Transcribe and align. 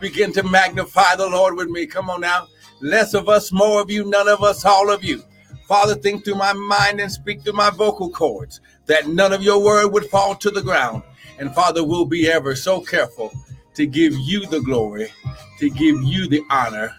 Begin 0.00 0.32
to 0.32 0.42
magnify 0.42 1.16
the 1.16 1.28
Lord 1.28 1.56
with 1.56 1.68
me. 1.68 1.86
Come 1.86 2.08
on 2.08 2.22
now. 2.22 2.48
Less 2.80 3.12
of 3.12 3.28
us, 3.28 3.52
more 3.52 3.82
of 3.82 3.90
you, 3.90 4.04
none 4.04 4.28
of 4.28 4.42
us, 4.42 4.64
all 4.64 4.90
of 4.90 5.04
you. 5.04 5.22
Father, 5.68 5.94
think 5.94 6.24
through 6.24 6.36
my 6.36 6.52
mind 6.54 7.00
and 7.00 7.12
speak 7.12 7.42
through 7.42 7.52
my 7.52 7.70
vocal 7.70 8.10
cords 8.10 8.60
that 8.86 9.08
none 9.08 9.32
of 9.32 9.42
your 9.42 9.62
word 9.62 9.92
would 9.92 10.06
fall 10.06 10.34
to 10.34 10.50
the 10.50 10.62
ground. 10.62 11.02
And 11.38 11.54
Father, 11.54 11.84
we'll 11.84 12.06
be 12.06 12.28
ever 12.28 12.56
so 12.56 12.80
careful 12.80 13.32
to 13.74 13.86
give 13.86 14.14
you 14.16 14.46
the 14.46 14.60
glory, 14.60 15.12
to 15.58 15.70
give 15.70 16.02
you 16.02 16.28
the 16.28 16.42
honor, 16.50 16.96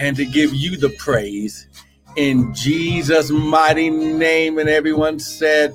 and 0.00 0.16
to 0.16 0.24
give 0.24 0.54
you 0.54 0.76
the 0.76 0.90
praise. 0.90 1.68
In 2.16 2.54
Jesus' 2.54 3.30
mighty 3.30 3.90
name. 3.90 4.58
And 4.58 4.68
everyone 4.68 5.18
said, 5.18 5.74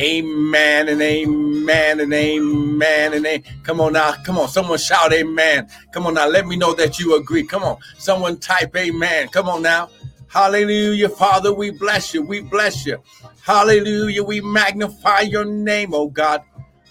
Amen 0.00 0.88
and 0.88 1.02
amen 1.02 2.00
and 2.00 2.12
amen 2.14 3.14
and 3.14 3.26
amen. 3.26 3.42
Come 3.64 3.80
on 3.80 3.94
now. 3.94 4.12
Come 4.24 4.38
on. 4.38 4.48
Someone 4.48 4.78
shout 4.78 5.12
amen. 5.12 5.68
Come 5.92 6.06
on 6.06 6.14
now. 6.14 6.28
Let 6.28 6.46
me 6.46 6.56
know 6.56 6.72
that 6.74 7.00
you 7.00 7.16
agree. 7.16 7.44
Come 7.44 7.64
on. 7.64 7.78
Someone 7.98 8.38
type 8.38 8.76
amen. 8.76 9.28
Come 9.28 9.48
on 9.48 9.62
now. 9.62 9.90
Hallelujah. 10.28 11.08
Father, 11.08 11.52
we 11.52 11.70
bless 11.70 12.14
you. 12.14 12.22
We 12.22 12.40
bless 12.40 12.86
you. 12.86 12.98
Hallelujah. 13.42 14.22
We 14.22 14.40
magnify 14.40 15.20
your 15.20 15.44
name, 15.44 15.94
oh 15.94 16.08
God. 16.08 16.42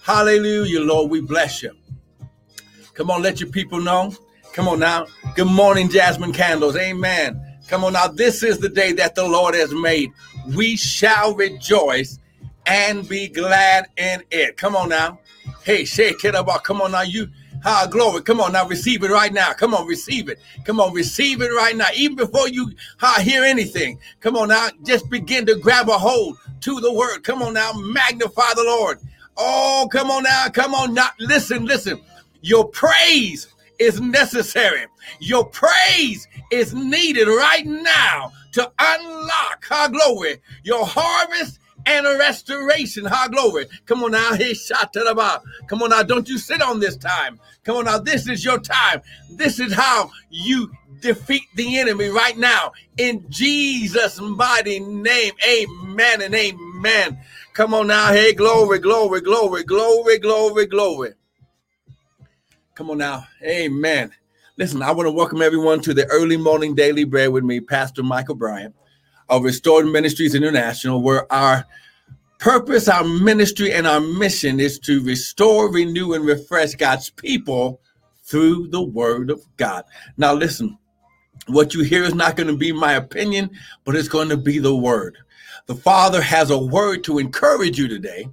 Hallelujah, 0.01 0.81
Lord. 0.81 1.11
We 1.11 1.21
bless 1.21 1.63
you. 1.63 1.71
Come 2.93 3.11
on, 3.11 3.21
let 3.21 3.39
your 3.39 3.49
people 3.49 3.79
know. 3.79 4.11
Come 4.53 4.67
on 4.67 4.79
now. 4.79 5.05
Good 5.35 5.47
morning, 5.47 5.87
Jasmine 5.87 6.33
Candles. 6.33 6.75
Amen. 6.75 7.39
Come 7.67 7.83
on 7.83 7.93
now. 7.93 8.07
This 8.07 8.41
is 8.41 8.57
the 8.57 8.69
day 8.69 8.91
that 8.93 9.13
the 9.13 9.27
Lord 9.27 9.53
has 9.53 9.71
made. 9.71 10.11
We 10.55 10.75
shall 10.77 11.35
rejoice 11.35 12.17
and 12.67 13.07
be 13.07 13.27
glad 13.29 13.87
in 13.97 14.21
it. 14.29 14.57
Come 14.57 14.75
on 14.75 14.89
now. 14.89 15.19
Hey, 15.63 15.85
shake 15.85 16.23
it 16.25 16.35
about. 16.35 16.63
Come 16.65 16.81
on 16.81 16.91
now. 16.91 17.01
You, 17.01 17.29
ah, 17.65 17.87
glory. 17.89 18.21
Come 18.21 18.41
on 18.41 18.51
now. 18.51 18.67
Receive 18.67 19.03
it 19.03 19.09
right 19.09 19.33
now. 19.33 19.53
Come 19.53 19.73
on, 19.73 19.87
receive 19.87 20.29
it. 20.29 20.39
Come 20.65 20.79
on, 20.79 20.93
receive 20.93 21.41
it 21.41 21.49
right 21.49 21.75
now. 21.75 21.87
Even 21.95 22.17
before 22.17 22.49
you 22.49 22.71
hear 23.21 23.43
anything. 23.43 23.99
Come 24.19 24.35
on 24.35 24.49
now. 24.49 24.67
Just 24.83 25.09
begin 25.09 25.45
to 25.45 25.55
grab 25.55 25.89
a 25.89 25.97
hold 25.97 26.37
to 26.61 26.79
the 26.81 26.91
word. 26.91 27.23
Come 27.23 27.41
on 27.41 27.53
now. 27.53 27.71
Magnify 27.73 28.53
the 28.55 28.63
Lord. 28.63 28.99
Oh, 29.37 29.87
come 29.91 30.11
on 30.11 30.23
now. 30.23 30.49
Come 30.49 30.75
on 30.75 30.93
now. 30.93 31.09
Listen, 31.19 31.65
listen. 31.65 32.01
Your 32.41 32.67
praise 32.67 33.47
is 33.79 34.01
necessary. 34.01 34.85
Your 35.19 35.45
praise 35.45 36.27
is 36.51 36.73
needed 36.73 37.27
right 37.27 37.65
now 37.65 38.31
to 38.53 38.71
unlock, 38.79 39.65
our 39.71 39.89
glory, 39.89 40.37
your 40.63 40.85
harvest 40.85 41.59
and 41.87 42.05
a 42.05 42.17
restoration. 42.17 43.05
High 43.05 43.29
glory. 43.29 43.65
Come 43.85 44.03
on 44.03 44.11
now. 44.11 44.33
Hey, 44.33 44.53
shot 44.53 44.93
to 44.93 44.99
the 44.99 45.15
bar. 45.15 45.41
Come 45.67 45.81
on 45.81 45.89
now. 45.89 46.03
Don't 46.03 46.27
you 46.27 46.37
sit 46.37 46.61
on 46.61 46.79
this 46.79 46.97
time. 46.97 47.39
Come 47.63 47.77
on 47.77 47.85
now. 47.85 47.97
This 47.97 48.27
is 48.27 48.43
your 48.43 48.59
time. 48.59 49.01
This 49.31 49.59
is 49.59 49.73
how 49.73 50.11
you 50.29 50.71
defeat 51.01 51.43
the 51.55 51.79
enemy 51.79 52.09
right 52.09 52.37
now. 52.37 52.73
In 52.97 53.25
Jesus' 53.29 54.19
mighty 54.19 54.79
name. 54.79 55.33
Amen 55.47 56.21
and 56.21 56.35
amen. 56.35 57.19
Come 57.53 57.73
on 57.73 57.87
now. 57.87 58.11
Hey, 58.11 58.33
glory, 58.33 58.79
glory, 58.79 59.21
glory, 59.21 59.63
glory, 59.63 60.19
glory, 60.19 60.65
glory. 60.65 61.13
Come 62.75 62.91
on 62.91 62.99
now. 62.99 63.25
Amen. 63.43 64.11
Listen, 64.57 64.81
I 64.81 64.91
want 64.91 65.07
to 65.07 65.11
welcome 65.11 65.41
everyone 65.41 65.81
to 65.81 65.93
the 65.93 66.05
early 66.07 66.37
morning 66.37 66.75
daily 66.75 67.03
bread 67.03 67.29
with 67.29 67.43
me, 67.43 67.59
Pastor 67.61 68.03
Michael 68.03 68.35
Bryant 68.35 68.75
of 69.29 69.43
Restored 69.43 69.85
Ministries 69.85 70.35
International, 70.35 71.01
where 71.01 71.31
our 71.31 71.65
purpose, 72.39 72.87
our 72.87 73.03
ministry, 73.03 73.73
and 73.73 73.87
our 73.87 73.99
mission 73.99 74.59
is 74.59 74.79
to 74.79 75.03
restore, 75.03 75.71
renew, 75.71 76.13
and 76.13 76.25
refresh 76.25 76.75
God's 76.75 77.09
people 77.09 77.81
through 78.23 78.67
the 78.67 78.81
Word 78.81 79.29
of 79.29 79.41
God. 79.57 79.83
Now, 80.17 80.33
listen, 80.33 80.77
what 81.47 81.73
you 81.73 81.83
hear 81.83 82.03
is 82.03 82.13
not 82.13 82.35
going 82.35 82.47
to 82.47 82.57
be 82.57 82.71
my 82.71 82.93
opinion, 82.93 83.49
but 83.85 83.95
it's 83.95 84.09
going 84.09 84.29
to 84.29 84.37
be 84.37 84.59
the 84.59 84.75
Word. 84.75 85.17
The 85.67 85.75
Father 85.75 86.21
has 86.21 86.49
a 86.49 86.57
word 86.57 87.03
to 87.05 87.19
encourage 87.19 87.77
you 87.77 87.87
today. 87.89 88.27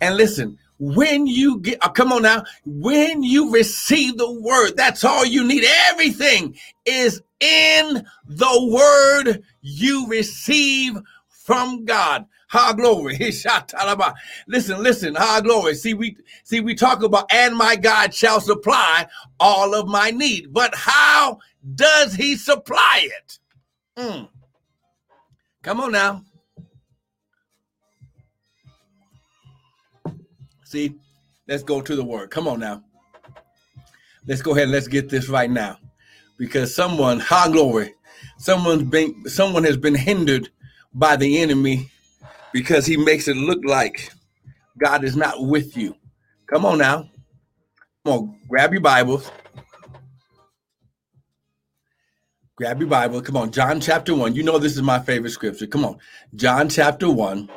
And 0.00 0.16
listen, 0.16 0.58
when 0.78 1.26
you 1.26 1.60
get, 1.60 1.78
oh, 1.82 1.88
come 1.88 2.12
on 2.12 2.22
now, 2.22 2.44
when 2.64 3.22
you 3.22 3.52
receive 3.52 4.18
the 4.18 4.30
word, 4.30 4.72
that's 4.76 5.04
all 5.04 5.24
you 5.24 5.44
need. 5.44 5.64
Everything 5.88 6.56
is 6.84 7.22
in 7.40 8.06
the 8.26 8.70
word 8.72 9.42
you 9.62 10.06
receive 10.08 10.96
from 11.28 11.84
God. 11.84 12.26
Ha 12.48 12.72
glory. 12.74 13.16
Listen, 14.48 14.82
listen. 14.82 15.14
Ha 15.16 15.40
glory. 15.42 15.74
See, 15.74 15.94
we 15.94 16.16
see 16.44 16.60
we 16.60 16.74
talk 16.74 17.02
about 17.02 17.26
and 17.32 17.56
my 17.56 17.74
God 17.74 18.14
shall 18.14 18.40
supply 18.40 19.06
all 19.40 19.74
of 19.74 19.88
my 19.88 20.10
need. 20.10 20.52
But 20.52 20.74
how 20.74 21.40
does 21.74 22.14
he 22.14 22.36
supply 22.36 23.08
it? 23.10 23.38
Mm. 23.98 24.28
Come 25.62 25.80
on 25.80 25.92
now. 25.92 26.22
See, 30.76 30.94
let's 31.48 31.62
go 31.62 31.80
to 31.80 31.96
the 31.96 32.04
word. 32.04 32.30
Come 32.30 32.46
on 32.46 32.60
now. 32.60 32.82
Let's 34.26 34.42
go 34.42 34.50
ahead 34.50 34.64
and 34.64 34.72
let's 34.72 34.88
get 34.88 35.08
this 35.08 35.30
right 35.30 35.50
now 35.50 35.78
because 36.36 36.74
someone, 36.74 37.18
high 37.18 37.50
glory, 37.50 37.94
someone's 38.36 38.82
been 38.82 39.26
someone 39.26 39.64
has 39.64 39.78
been 39.78 39.94
hindered 39.94 40.50
by 40.92 41.16
the 41.16 41.40
enemy 41.40 41.90
because 42.52 42.84
he 42.84 42.98
makes 42.98 43.26
it 43.26 43.38
look 43.38 43.64
like 43.64 44.12
God 44.76 45.02
is 45.02 45.16
not 45.16 45.46
with 45.46 45.78
you. 45.78 45.96
Come 46.46 46.66
on 46.66 46.76
now. 46.76 47.08
Come 48.04 48.12
on, 48.12 48.40
grab 48.46 48.74
your 48.74 48.82
Bibles. 48.82 49.30
Grab 52.56 52.80
your 52.80 52.90
Bible. 52.90 53.22
Come 53.22 53.38
on, 53.38 53.50
John 53.50 53.80
chapter 53.80 54.14
1. 54.14 54.34
You 54.34 54.42
know 54.42 54.58
this 54.58 54.76
is 54.76 54.82
my 54.82 54.98
favorite 54.98 55.30
scripture. 55.30 55.68
Come 55.68 55.86
on. 55.86 55.96
John 56.34 56.68
chapter 56.68 57.10
1. 57.10 57.48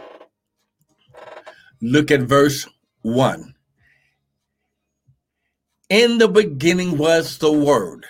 Look 1.81 2.12
at 2.12 2.22
verse 2.22 2.66
1. 3.01 3.55
In 5.89 6.17
the 6.17 6.27
beginning 6.27 6.97
was 6.97 7.37
the 7.37 7.51
Word 7.51 8.05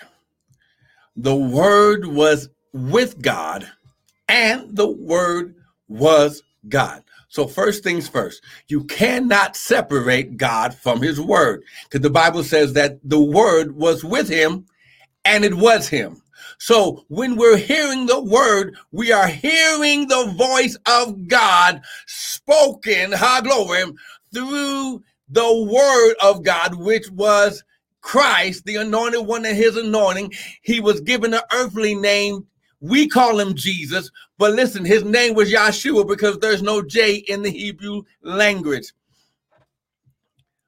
the 1.22 1.34
Word 1.34 2.06
was 2.06 2.48
with 2.72 3.20
God, 3.20 3.70
and 4.28 4.74
the 4.74 4.88
Word 4.88 5.54
was 5.88 6.42
God. 6.68 7.02
So, 7.28 7.46
first 7.46 7.84
things 7.84 8.08
first, 8.08 8.42
you 8.68 8.84
cannot 8.84 9.54
separate 9.54 10.36
God 10.36 10.74
from 10.74 11.02
His 11.02 11.20
Word 11.20 11.62
because 11.84 12.00
the 12.00 12.10
Bible 12.10 12.42
says 12.42 12.72
that 12.72 12.98
the 13.04 13.20
Word 13.20 13.76
was 13.76 14.02
with 14.02 14.28
Him 14.28 14.66
and 15.24 15.44
it 15.44 15.54
was 15.54 15.88
Him. 15.88 16.22
So, 16.58 17.04
when 17.08 17.36
we're 17.36 17.56
hearing 17.56 18.06
the 18.06 18.20
Word, 18.20 18.76
we 18.90 19.12
are 19.12 19.28
hearing 19.28 20.08
the 20.08 20.32
voice 20.36 20.76
of 20.86 21.28
God 21.28 21.82
spoken, 22.06 23.12
high 23.12 23.42
glory, 23.42 23.84
through 24.32 25.02
the 25.28 25.64
Word 25.72 26.14
of 26.22 26.42
God, 26.42 26.74
which 26.74 27.10
was 27.10 27.62
Christ, 28.00 28.64
the 28.64 28.76
anointed 28.76 29.26
one 29.26 29.44
and 29.44 29.56
his 29.56 29.76
anointing, 29.76 30.32
he 30.62 30.80
was 30.80 31.00
given 31.00 31.34
an 31.34 31.42
earthly 31.52 31.94
name. 31.94 32.46
We 32.80 33.08
call 33.08 33.38
him 33.38 33.54
Jesus, 33.54 34.10
but 34.38 34.52
listen, 34.52 34.84
his 34.86 35.04
name 35.04 35.34
was 35.34 35.52
Yahshua 35.52 36.08
because 36.08 36.38
there's 36.38 36.62
no 36.62 36.80
J 36.80 37.16
in 37.16 37.42
the 37.42 37.50
Hebrew 37.50 38.02
language. 38.22 38.92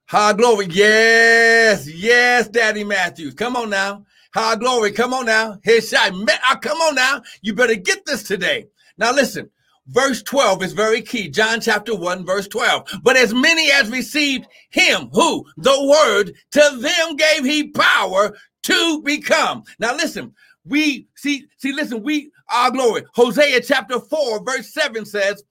High 0.06 0.34
glory. 0.34 0.66
Yes, 0.68 1.88
yes, 1.88 2.48
Daddy 2.48 2.84
Matthews. 2.84 3.32
Come 3.32 3.56
on 3.56 3.70
now. 3.70 4.04
High 4.34 4.56
glory. 4.56 4.92
Come 4.92 5.14
on 5.14 5.24
now. 5.24 5.58
His 5.62 5.88
shot. 5.88 6.12
Uh, 6.12 6.56
come 6.56 6.76
on 6.78 6.94
now. 6.94 7.22
You 7.40 7.54
better 7.54 7.76
get 7.76 8.04
this 8.04 8.22
today. 8.22 8.66
Now 8.98 9.14
listen, 9.14 9.48
verse 9.86 10.22
12 10.22 10.62
is 10.62 10.72
very 10.72 11.02
key. 11.02 11.28
John 11.28 11.60
chapter 11.60 11.94
1, 11.94 12.24
verse 12.24 12.48
12. 12.48 13.00
But 13.02 13.16
as 13.16 13.34
many 13.34 13.70
as 13.72 13.90
received 13.90 14.46
him, 14.70 15.08
who? 15.12 15.44
The 15.56 15.86
word, 15.86 16.34
to 16.52 16.78
them 16.80 17.16
gave 17.16 17.44
he 17.44 17.68
power 17.68 18.36
to 18.64 19.02
become. 19.02 19.64
Now 19.78 19.94
listen, 19.94 20.34
we 20.64 21.08
see, 21.16 21.46
see, 21.58 21.72
listen, 21.72 22.02
we 22.02 22.30
our 22.50 22.70
glory. 22.70 23.04
Hosea 23.14 23.60
chapter 23.62 23.98
4, 23.98 24.44
verse 24.44 24.72
7 24.72 25.04
says, 25.04 25.42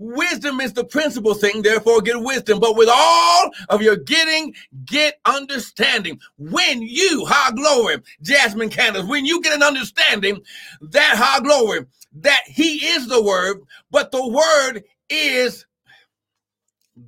Wisdom 0.00 0.60
is 0.60 0.72
the 0.72 0.84
principal 0.84 1.34
thing, 1.34 1.60
therefore 1.60 2.00
get 2.00 2.20
wisdom. 2.20 2.60
But 2.60 2.76
with 2.76 2.88
all 2.92 3.50
of 3.68 3.82
your 3.82 3.96
getting, 3.96 4.54
get 4.84 5.18
understanding. 5.24 6.20
When 6.36 6.82
you, 6.82 7.24
high 7.26 7.50
glory, 7.50 7.96
Jasmine 8.22 8.70
Candles, 8.70 9.06
when 9.06 9.24
you 9.24 9.42
get 9.42 9.56
an 9.56 9.62
understanding 9.64 10.40
that 10.80 11.16
high 11.16 11.40
glory, 11.40 11.84
that 12.22 12.42
he 12.46 12.86
is 12.86 13.08
the 13.08 13.22
word, 13.22 13.58
but 13.90 14.12
the 14.12 14.26
word 14.26 14.84
is 15.08 15.64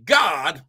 God, 0.05 0.62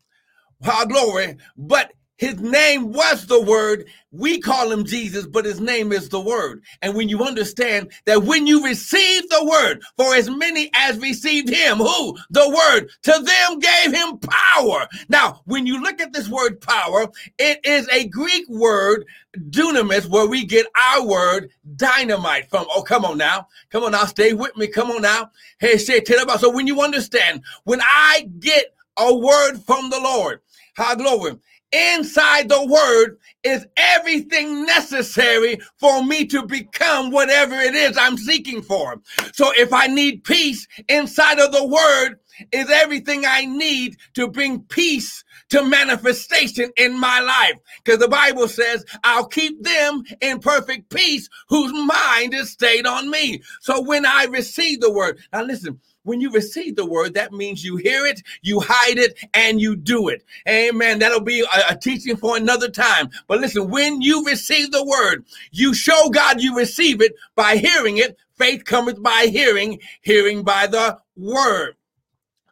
our 0.67 0.85
glory, 0.85 1.37
but 1.57 1.91
his 2.21 2.39
name 2.39 2.93
was 2.93 3.25
the 3.25 3.41
word. 3.41 3.87
We 4.11 4.39
call 4.39 4.71
him 4.71 4.85
Jesus, 4.85 5.25
but 5.25 5.43
his 5.43 5.59
name 5.59 5.91
is 5.91 6.07
the 6.07 6.21
word. 6.21 6.61
And 6.83 6.93
when 6.93 7.09
you 7.09 7.23
understand 7.23 7.91
that 8.05 8.21
when 8.21 8.45
you 8.45 8.63
receive 8.63 9.27
the 9.27 9.43
word, 9.43 9.81
for 9.97 10.13
as 10.13 10.29
many 10.29 10.69
as 10.75 10.99
received 10.99 11.49
him, 11.49 11.79
who? 11.79 12.15
The 12.29 12.47
word, 12.47 12.91
to 13.01 13.11
them 13.11 13.57
gave 13.57 13.95
him 13.95 14.19
power. 14.19 14.87
Now, 15.09 15.41
when 15.45 15.65
you 15.65 15.81
look 15.81 15.99
at 15.99 16.13
this 16.13 16.29
word 16.29 16.61
power, 16.61 17.07
it 17.39 17.59
is 17.65 17.87
a 17.89 18.07
Greek 18.07 18.47
word, 18.47 19.03
dunamis, 19.49 20.07
where 20.07 20.27
we 20.27 20.45
get 20.45 20.67
our 20.79 21.03
word 21.03 21.49
dynamite 21.75 22.51
from. 22.51 22.67
Oh, 22.69 22.83
come 22.83 23.03
on 23.03 23.17
now. 23.17 23.47
Come 23.71 23.83
on 23.83 23.93
now. 23.93 24.05
Stay 24.05 24.33
with 24.33 24.55
me. 24.55 24.67
Come 24.67 24.91
on 24.91 25.01
now. 25.01 25.31
Hey, 25.59 25.79
say, 25.79 25.99
tell 25.99 26.21
about. 26.21 26.39
So 26.39 26.51
when 26.51 26.67
you 26.67 26.81
understand, 26.83 27.41
when 27.63 27.81
I 27.81 28.29
get 28.37 28.75
a 28.95 29.11
word 29.11 29.57
from 29.65 29.89
the 29.89 29.99
Lord, 29.99 30.41
how 30.75 30.93
glory 30.95 31.39
inside 31.71 32.49
the 32.49 32.65
word 32.65 33.17
is 33.43 33.65
everything 33.77 34.65
necessary 34.65 35.59
for 35.77 36.03
me 36.03 36.25
to 36.27 36.45
become 36.45 37.11
whatever 37.11 37.55
it 37.55 37.73
is 37.73 37.97
I'm 37.97 38.17
seeking 38.17 38.61
for. 38.61 39.01
So 39.33 39.51
if 39.57 39.73
I 39.73 39.87
need 39.87 40.23
peace 40.23 40.67
inside 40.87 41.39
of 41.39 41.51
the 41.51 41.65
word 41.65 42.19
is 42.51 42.69
everything 42.69 43.25
I 43.25 43.45
need 43.45 43.97
to 44.13 44.27
bring 44.27 44.61
peace 44.61 45.23
to 45.49 45.63
manifestation 45.63 46.71
in 46.77 46.99
my 46.99 47.19
life. 47.19 47.55
Because 47.83 47.99
the 47.99 48.07
Bible 48.07 48.47
says, 48.47 48.85
I'll 49.03 49.27
keep 49.27 49.61
them 49.63 50.03
in 50.21 50.39
perfect 50.39 50.89
peace 50.89 51.27
whose 51.49 51.73
mind 51.73 52.33
is 52.33 52.51
stayed 52.51 52.87
on 52.87 53.09
me. 53.09 53.41
So 53.61 53.81
when 53.81 54.05
I 54.05 54.25
receive 54.25 54.81
the 54.81 54.91
word, 54.91 55.19
now 55.33 55.43
listen, 55.43 55.79
when 56.03 56.21
you 56.21 56.31
receive 56.31 56.75
the 56.75 56.85
word, 56.85 57.13
that 57.13 57.31
means 57.31 57.63
you 57.63 57.77
hear 57.77 58.05
it, 58.05 58.21
you 58.41 58.59
hide 58.59 58.97
it, 58.97 59.17
and 59.33 59.61
you 59.61 59.75
do 59.75 60.09
it. 60.09 60.23
Amen. 60.47 60.99
That'll 60.99 61.21
be 61.21 61.41
a, 61.41 61.73
a, 61.73 61.75
teaching 61.75 62.15
for 62.15 62.37
another 62.37 62.69
time. 62.69 63.09
But 63.27 63.39
listen, 63.39 63.69
when 63.69 64.01
you 64.01 64.25
receive 64.25 64.71
the 64.71 64.85
word, 64.85 65.25
you 65.51 65.73
show 65.73 66.09
God 66.09 66.41
you 66.41 66.55
receive 66.55 67.01
it 67.01 67.13
by 67.35 67.57
hearing 67.57 67.97
it. 67.97 68.17
Faith 68.33 68.65
cometh 68.65 69.01
by 69.01 69.27
hearing, 69.31 69.79
hearing 70.01 70.43
by 70.43 70.67
the 70.67 70.97
word 71.15 71.75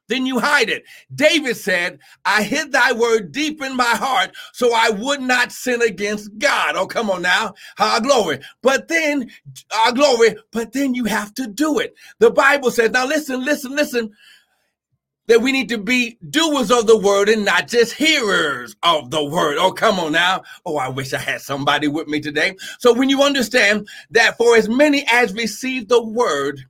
then 0.10 0.26
you 0.26 0.40
hide 0.40 0.70
it. 0.70 0.84
David 1.14 1.56
said, 1.56 2.00
I 2.26 2.44
hid 2.44 2.72
thy 2.72 2.92
word 2.92 3.32
deep 3.32 3.62
in 3.62 3.78
my 3.78 3.84
heart 3.96 4.32
so 4.52 4.74
I 4.74 4.90
would 4.90 5.22
not 5.22 5.52
sin 5.52 5.82
against 5.82 6.38
God. 6.38 6.76
Oh, 6.76 6.88
come 6.88 7.10
on 7.10 7.22
now. 7.22 7.54
Ah, 7.78 8.00
glory. 8.02 8.40
But 8.62 8.88
then, 8.88 9.30
ah, 9.72 9.92
glory, 9.92 10.36
but 10.52 10.74
then 10.74 10.94
you 10.94 11.06
have 11.06 11.34
to 11.36 11.48
do 11.48 11.80
it. 11.80 11.94
The 12.18 12.32
Bible 12.32 12.72
says, 12.72 12.92
now 12.92 13.06
listen, 13.06 13.46
listen, 13.46 13.76
listen, 13.76 14.12
that 15.28 15.42
we 15.42 15.52
need 15.52 15.70
to 15.70 15.78
be 15.78 16.18
doers 16.28 16.72
of 16.72 16.88
the 16.88 16.98
word 16.98 17.30
and 17.30 17.46
not 17.46 17.68
just 17.68 17.94
hearers 17.94 18.76
of 18.82 19.12
the 19.12 19.24
word. 19.24 19.58
Oh, 19.60 19.72
come 19.72 20.00
on 20.00 20.14
now. 20.14 20.42
Oh, 20.66 20.78
I 20.78 20.90
wish 20.90 21.14
I 21.14 21.20
had 21.20 21.42
somebody 21.42 21.88
with 21.88 22.08
me 22.08 22.20
today. 22.20 22.56
So 22.80 22.94
when 22.94 23.10
you 23.10 23.22
understand 23.22 23.88
that 24.10 24.38
for 24.38 24.58
as 24.58 24.68
many 24.68 25.06
as 25.12 25.34
receive 25.34 25.88
the 25.88 26.04
word, 26.04 26.66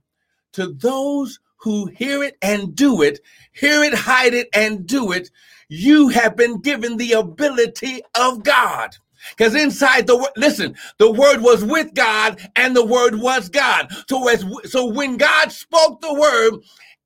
to 0.52 0.72
those 0.72 1.38
who 1.60 1.86
hear 1.86 2.22
it 2.22 2.36
and 2.42 2.74
do 2.74 3.02
it, 3.02 3.20
hear 3.52 3.82
it, 3.82 3.94
hide 3.94 4.34
it, 4.34 4.48
and 4.54 4.86
do 4.86 5.12
it, 5.12 5.30
you 5.68 6.08
have 6.08 6.36
been 6.36 6.60
given 6.60 6.96
the 6.96 7.12
ability 7.12 8.02
of 8.14 8.42
God. 8.42 8.96
Because 9.36 9.54
inside 9.54 10.06
the 10.06 10.16
word, 10.16 10.32
listen, 10.36 10.74
the 10.98 11.10
word 11.10 11.42
was 11.42 11.64
with 11.64 11.94
God 11.94 12.40
and 12.56 12.74
the 12.74 12.84
word 12.84 13.16
was 13.16 13.48
God. 13.48 13.88
So 14.08 14.28
as 14.28 14.44
so 14.64 14.86
when 14.86 15.18
God 15.18 15.52
spoke 15.52 16.00
the 16.00 16.14
word, 16.14 16.60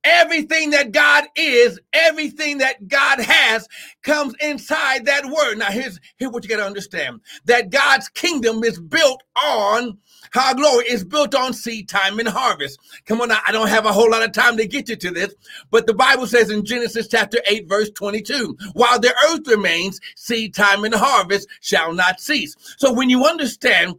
everything 0.05 0.69
that 0.69 0.91
God 0.91 1.25
is, 1.35 1.79
everything 1.91 2.59
that 2.59 2.87
God 2.87 3.19
has 3.19 3.67
comes 4.03 4.33
inside 4.39 5.05
that 5.05 5.25
word. 5.25 5.57
Now 5.57 5.71
here's 5.71 5.99
here's 6.17 6.31
what 6.31 6.43
you 6.43 6.49
got 6.49 6.57
to 6.57 6.65
understand: 6.65 7.19
that 7.45 7.69
God's 7.69 8.07
kingdom 8.09 8.63
is 8.63 8.79
built 8.79 9.21
on 9.35 9.97
our 10.35 10.55
glory 10.55 10.85
is 10.85 11.03
built 11.03 11.35
on 11.35 11.53
seed 11.53 11.89
time 11.89 12.19
and 12.19 12.27
harvest. 12.27 12.79
Come 13.05 13.21
on, 13.21 13.29
now, 13.29 13.39
I 13.47 13.51
don't 13.51 13.69
have 13.69 13.85
a 13.85 13.91
whole 13.91 14.09
lot 14.09 14.23
of 14.23 14.31
time 14.31 14.57
to 14.57 14.67
get 14.67 14.89
you 14.89 14.95
to 14.95 15.11
this, 15.11 15.33
but 15.71 15.87
the 15.87 15.93
Bible 15.93 16.27
says 16.27 16.49
in 16.49 16.65
Genesis 16.65 17.07
chapter 17.07 17.39
8, 17.47 17.67
verse 17.67 17.89
22, 17.91 18.57
while 18.73 18.99
the 18.99 19.13
earth 19.29 19.47
remains, 19.47 19.99
seed 20.15 20.53
time 20.53 20.83
and 20.83 20.93
harvest 20.93 21.47
shall 21.61 21.93
not 21.93 22.19
cease. 22.19 22.55
So 22.77 22.93
when 22.93 23.09
you 23.09 23.25
understand 23.25 23.95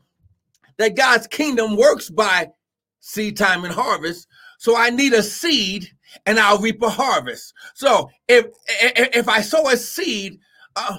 that 0.79 0.97
God's 0.97 1.27
kingdom 1.27 1.77
works 1.77 2.11
by 2.11 2.49
seed 3.01 3.37
time 3.37 3.65
and 3.65 3.73
harvest, 3.73 4.27
so 4.59 4.77
I 4.77 4.91
need 4.91 5.13
a 5.13 5.23
seed 5.23 5.91
and 6.25 6.39
I'll 6.39 6.59
reap 6.59 6.83
a 6.83 6.89
harvest. 6.89 7.53
So 7.75 8.11
if 8.29 8.47
if 8.69 9.29
I 9.29 9.41
sow 9.41 9.69
a 9.69 9.77
seed, 9.77 10.41
uh, 10.77 10.99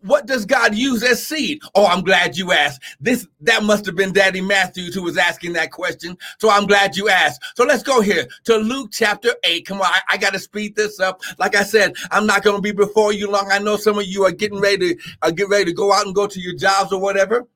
what 0.00 0.26
does 0.26 0.44
God 0.44 0.74
use 0.74 1.02
as 1.04 1.24
seed? 1.24 1.60
Oh, 1.76 1.86
I'm 1.86 2.02
glad 2.02 2.36
you 2.36 2.52
asked. 2.52 2.82
This 3.00 3.28
that 3.40 3.62
must 3.62 3.86
have 3.86 3.94
been 3.94 4.12
Daddy 4.12 4.40
Matthews 4.40 4.94
who 4.94 5.02
was 5.02 5.16
asking 5.16 5.52
that 5.52 5.70
question. 5.70 6.18
So 6.38 6.50
I'm 6.50 6.66
glad 6.66 6.96
you 6.96 7.08
asked. 7.08 7.40
So 7.54 7.64
let's 7.64 7.84
go 7.84 8.00
here 8.00 8.26
to 8.44 8.56
Luke 8.56 8.90
chapter 8.92 9.30
eight. 9.44 9.66
Come 9.66 9.80
on, 9.80 9.86
I, 9.86 10.00
I 10.10 10.16
got 10.16 10.32
to 10.32 10.38
speed 10.40 10.74
this 10.74 10.98
up. 10.98 11.20
Like 11.38 11.54
I 11.54 11.62
said, 11.62 11.94
I'm 12.10 12.26
not 12.26 12.42
going 12.42 12.56
to 12.56 12.62
be 12.62 12.72
before 12.72 13.12
you 13.12 13.30
long. 13.30 13.48
I 13.50 13.60
know 13.60 13.76
some 13.76 13.98
of 13.98 14.06
you 14.06 14.24
are 14.24 14.32
getting 14.32 14.60
ready 14.60 14.96
to 14.96 15.02
uh, 15.22 15.30
get 15.30 15.48
ready 15.48 15.66
to 15.66 15.72
go 15.72 15.92
out 15.92 16.06
and 16.06 16.14
go 16.14 16.26
to 16.26 16.40
your 16.40 16.56
jobs 16.56 16.92
or 16.92 17.00
whatever. 17.00 17.46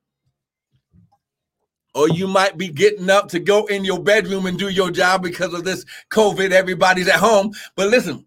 Or 1.95 2.11
you 2.11 2.29
might 2.29 2.59
be 2.59 2.69
getting 2.69 3.09
up 3.09 3.29
to 3.31 3.39
go 3.39 3.65
in 3.67 3.83
your 3.83 3.99
bedroom 3.99 4.45
and 4.45 4.59
do 4.59 4.69
your 4.69 4.91
job 4.91 5.23
because 5.23 5.55
of 5.55 5.65
this 5.65 5.85
COVID. 6.11 6.51
Everybody's 6.51 7.09
at 7.09 7.15
home. 7.15 7.53
But 7.75 7.89
listen, 7.89 8.26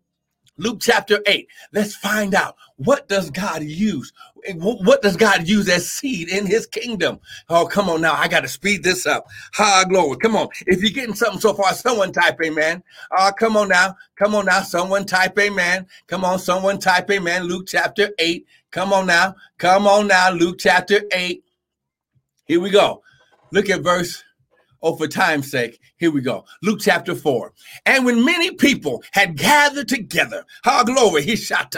Luke 0.60 0.80
chapter 0.82 1.20
8. 1.26 1.48
Let's 1.72 1.96
find 1.96 2.36
out 2.36 2.58
what 2.76 3.08
does 3.08 3.32
God 3.32 3.64
use? 3.64 4.14
What 4.56 5.02
does 5.02 5.18
God 5.18 5.48
use 5.48 5.68
as 5.70 5.90
seed 5.90 6.30
in 6.30 6.46
his 6.46 6.66
kingdom? 6.66 7.20
Oh, 7.50 7.66
come 7.66 7.90
on 7.90 8.02
now. 8.02 8.14
I 8.14 8.28
got 8.28 8.42
to 8.42 8.48
speed 8.48 8.84
this 8.84 9.06
up. 9.06 9.26
Ha, 9.54 9.86
glory. 9.88 10.18
Come 10.18 10.36
on. 10.36 10.50
If 10.68 10.82
you're 10.82 10.92
getting 10.92 11.16
something 11.16 11.42
so 11.42 11.54
far, 11.54 11.74
someone 11.74 12.12
type 12.12 12.40
amen. 12.44 12.84
Uh, 13.18 13.32
come 13.32 13.58
on 13.58 13.70
now. 13.70 13.96
Come 14.18 14.36
on 14.36 14.46
now. 14.46 14.62
Someone 14.62 15.06
type 15.06 15.38
amen. 15.40 15.88
Come 16.08 16.24
on. 16.24 16.40
Someone 16.40 16.80
type 16.80 17.10
amen. 17.10 17.44
Luke 17.44 17.66
chapter 17.68 18.10
8. 18.20 18.46
Come 18.72 18.94
on 18.94 19.08
now. 19.08 19.36
Come 19.58 19.88
on 19.88 20.08
now. 20.08 20.32
Luke 20.32 20.58
chapter 20.60 21.02
8. 21.12 21.44
Here 22.46 22.60
we 22.60 22.70
go. 22.70 23.02
Look 23.52 23.70
at 23.70 23.82
verse 23.82 24.24
Oh, 24.82 24.96
for 24.96 25.08
time's 25.08 25.52
sake, 25.52 25.80
here 25.98 26.12
we 26.12 26.22
go. 26.22 26.46
Luke 26.64 26.80
chapter 26.82 27.16
4. 27.16 27.54
And 27.86 28.06
when 28.06 28.24
many 28.24 28.52
people 28.52 29.04
had 29.12 29.38
gathered 29.38 29.88
together, 29.90 30.46
ah, 30.66 30.84
glory, 30.84 31.24
he 31.24 31.36
shot 31.36 31.76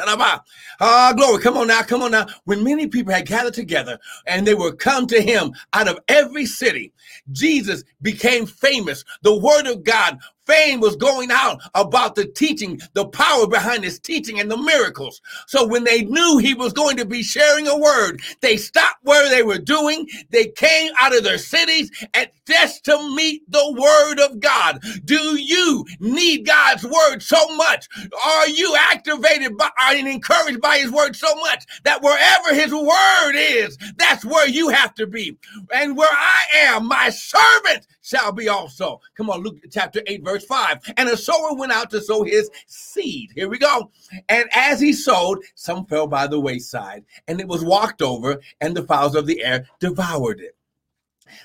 ah, 0.80 1.14
glory, 1.16 1.42
come 1.42 1.58
on 1.58 1.68
now, 1.68 1.82
come 1.84 2.02
on 2.04 2.12
now. 2.12 2.28
When 2.46 2.64
many 2.64 2.88
people 2.88 3.14
had 3.14 3.28
gathered 3.28 3.54
together 3.54 4.00
and 4.28 4.46
they 4.46 4.56
were 4.56 4.74
come 4.74 5.08
to 5.08 5.22
him 5.22 5.54
out 5.74 5.88
of 5.88 6.00
every 6.08 6.46
city, 6.46 6.94
Jesus 7.32 7.84
became 8.02 8.46
famous. 8.46 9.04
The 9.24 9.38
word 9.38 9.68
of 9.68 9.84
God 9.84 10.20
fame 10.52 10.82
was 10.82 10.96
going 10.98 11.30
out 11.32 11.62
about 11.76 12.16
the 12.16 12.26
teaching, 12.26 12.80
the 12.94 13.06
power 13.06 13.48
behind 13.48 13.84
his 13.84 14.00
teaching 14.00 14.40
and 14.40 14.52
the 14.52 14.58
miracles. 14.58 15.22
So 15.48 15.66
when 15.66 15.86
they 15.86 16.04
knew 16.04 16.40
he 16.40 16.54
was 16.54 16.74
going 16.74 16.98
to 16.98 17.06
be 17.06 17.24
sharing 17.24 17.68
a 17.68 17.78
word, 17.78 18.22
they 18.42 18.58
stopped 18.58 18.98
where 19.04 19.30
they 19.30 19.44
were 19.44 19.58
doing. 19.58 20.08
They 20.30 20.48
came 20.48 20.92
out 21.00 21.16
of 21.16 21.24
their 21.24 21.38
cities 21.38 21.90
and 22.14 22.28
just 22.46 22.84
to 22.86 23.16
meet 23.16 23.50
the 23.50 23.72
word 23.72 24.20
of 24.20 24.40
God. 24.42 24.82
Do 25.06 25.40
you 25.40 25.86
need 26.00 26.46
God's 26.46 26.84
word 26.84 27.22
so 27.22 27.56
much? 27.56 27.88
Are 28.26 28.50
you 28.50 28.76
activated 28.78 29.58
by 29.58 29.70
and 29.92 30.08
encouraged 30.08 30.62
by 30.62 30.80
his 30.80 30.92
word 30.92 31.16
so 31.16 31.34
much 31.36 31.66
that 31.84 32.02
wherever 32.02 32.54
his 32.54 32.74
word 32.74 33.34
is, 33.36 33.78
that's 33.98 34.26
where 34.26 34.48
you 34.48 34.70
have 34.70 34.94
to 34.96 35.08
be. 35.08 35.38
And 35.74 35.96
where 35.96 36.10
I 36.12 36.44
am, 36.68 36.88
my 36.88 37.10
servant 37.10 37.88
shall 38.02 38.32
be 38.32 38.50
also. 38.50 39.00
Come 39.16 39.30
on, 39.30 39.42
Luke 39.42 39.58
chapter 39.72 40.02
8, 40.06 40.24
verse 40.24 40.46
5. 40.46 40.94
And 40.98 41.10
a 41.10 41.18
sower 41.18 41.54
went 41.54 41.72
out 41.72 41.90
to 41.92 42.02
sow 42.02 42.24
his 42.24 42.50
seed. 42.68 43.32
Here 43.36 43.50
we 43.50 43.58
go. 43.58 43.92
And 44.30 44.50
as 44.54 44.80
he 44.80 44.94
sowed, 44.94 45.40
some 45.56 45.86
fell 45.86 46.08
by 46.08 46.28
the 46.28 46.40
wayside, 46.40 47.06
and 47.28 47.40
it 47.40 47.48
was 47.48 47.64
walked 47.64 48.02
over, 48.02 48.40
and 48.60 48.76
the 48.76 48.84
fowls 48.84 49.16
of 49.16 49.28
the 49.28 49.44
air 49.44 49.66
devoured 49.80 50.40
it. 50.40 50.56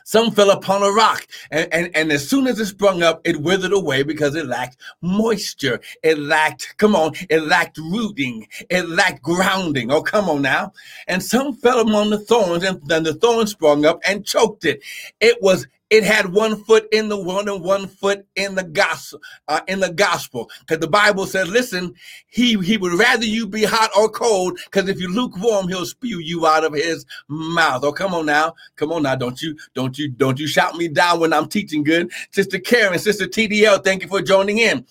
Some 0.05 0.33
fell 0.33 0.51
upon 0.51 0.83
a 0.83 0.91
rock, 0.91 1.27
and, 1.51 1.73
and, 1.73 1.97
and 1.97 2.13
as 2.13 2.29
soon 2.29 2.47
as 2.47 2.59
it 2.59 2.67
sprung 2.67 3.03
up, 3.03 3.21
it 3.25 3.41
withered 3.41 3.73
away 3.73 4.03
because 4.03 4.35
it 4.35 4.47
lacked 4.47 4.79
moisture. 5.01 5.81
It 6.03 6.19
lacked, 6.19 6.75
come 6.77 6.97
on, 6.97 7.13
it 7.31 7.43
lacked 7.43 7.79
rooting. 7.79 8.47
It 8.69 8.89
lacked 8.89 9.23
grounding. 9.23 9.91
Oh, 9.91 10.03
come 10.03 10.29
on 10.29 10.43
now. 10.43 10.73
And 11.07 11.23
some 11.23 11.55
fell 11.55 11.81
among 11.81 12.11
the 12.11 12.19
thorns, 12.19 12.65
and 12.65 12.81
then 12.87 13.05
the 13.05 13.15
thorns 13.15 13.53
sprung 13.53 13.85
up 13.85 14.01
and 14.07 14.27
choked 14.27 14.65
it. 14.65 14.83
It 15.21 15.41
was 15.41 15.67
it 15.91 16.03
had 16.03 16.33
one 16.33 16.63
foot 16.65 16.89
in 16.93 17.09
the 17.09 17.21
world 17.21 17.49
and 17.49 17.63
one 17.63 17.87
foot 17.87 18.27
in 18.35 18.55
the 18.55 18.65
gospel 18.65 19.21
uh, 19.49 19.61
in 19.69 19.81
the 19.81 19.93
gospel. 19.93 20.51
Because 20.61 20.81
the 20.81 20.89
bible 20.89 21.27
says 21.27 21.49
listen 21.49 21.95
he 22.27 22.59
he 22.61 22.77
would 22.77 22.93
rather 22.95 23.25
you 23.25 23.47
be 23.47 23.65
hot 23.65 23.91
or 23.97 24.09
cold 24.09 24.59
because 24.65 24.89
if 24.89 25.01
you 25.01 25.09
lukewarm 25.09 25.69
he'll 25.69 25.87
spew 25.87 26.19
you 26.19 26.47
out 26.47 26.65
of 26.65 26.75
his 26.75 27.07
mouth. 27.29 27.85
Oh 27.85 27.93
come 27.93 28.15
on 28.15 28.27
now. 28.27 28.55
Come 28.77 28.93
on 28.93 29.05
now. 29.05 29.15
Don't 29.15 29.41
you 29.41 29.57
don't 29.75 29.97
you 29.99 30.09
don't 30.09 30.39
you 30.39 30.47
shout 30.47 30.77
me 30.77 30.89
down 30.89 31.21
when 31.21 31.33
i'm 31.33 31.49
teaching 31.49 31.85
good. 31.85 32.11
Sister 32.31 32.59
karen 32.59 32.99
sister 32.99 33.27
tdl 33.27 33.83
thank 33.83 34.03
you 34.03 34.09
for 34.09 34.23
joining 34.23 34.59
in 34.59 34.85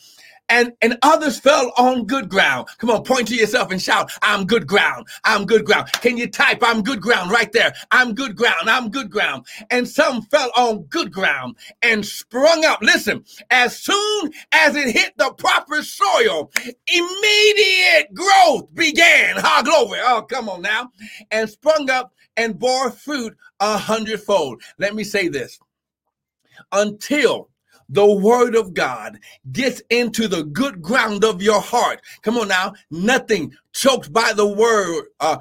and 0.49 0.73
and 0.81 0.97
others 1.01 1.39
fell 1.39 1.71
on 1.77 2.05
good 2.05 2.29
ground. 2.29 2.67
Come 2.77 2.89
on, 2.89 3.03
point 3.03 3.27
to 3.29 3.35
yourself 3.35 3.71
and 3.71 3.81
shout, 3.81 4.11
I'm 4.21 4.45
good 4.45 4.67
ground. 4.67 5.07
I'm 5.23 5.45
good 5.45 5.65
ground. 5.65 5.91
Can 5.93 6.17
you 6.17 6.27
type 6.27 6.59
I'm 6.61 6.81
good 6.81 7.01
ground 7.01 7.31
right 7.31 7.51
there? 7.51 7.73
I'm 7.91 8.13
good 8.13 8.35
ground. 8.35 8.69
I'm 8.69 8.89
good 8.89 9.09
ground. 9.09 9.45
And 9.69 9.87
some 9.87 10.21
fell 10.23 10.51
on 10.55 10.83
good 10.83 11.11
ground 11.11 11.55
and 11.81 12.05
sprung 12.05 12.65
up. 12.65 12.79
Listen, 12.81 13.23
as 13.49 13.77
soon 13.77 14.31
as 14.51 14.75
it 14.75 14.89
hit 14.89 15.13
the 15.17 15.31
proper 15.33 15.81
soil, 15.81 16.51
immediate 16.87 18.13
growth 18.13 18.73
began. 18.73 19.35
Ha 19.37 19.61
glory. 19.63 19.99
Oh, 20.01 20.21
come 20.23 20.49
on 20.49 20.61
now. 20.61 20.91
And 21.31 21.49
sprung 21.49 21.89
up 21.89 22.13
and 22.37 22.57
bore 22.59 22.91
fruit 22.91 23.35
a 23.59 23.77
hundredfold. 23.77 24.61
Let 24.77 24.95
me 24.95 25.03
say 25.03 25.27
this. 25.27 25.59
Until 26.71 27.49
the 27.89 28.05
word 28.05 28.55
of 28.55 28.73
God 28.73 29.19
gets 29.51 29.81
into 29.89 30.27
the 30.27 30.43
good 30.43 30.81
ground 30.81 31.23
of 31.23 31.41
your 31.41 31.61
heart. 31.61 32.01
Come 32.21 32.37
on 32.37 32.47
now, 32.47 32.73
nothing 32.89 33.53
choked 33.73 34.11
by 34.11 34.33
the 34.33 34.47
word, 34.47 35.05
uh, 35.19 35.37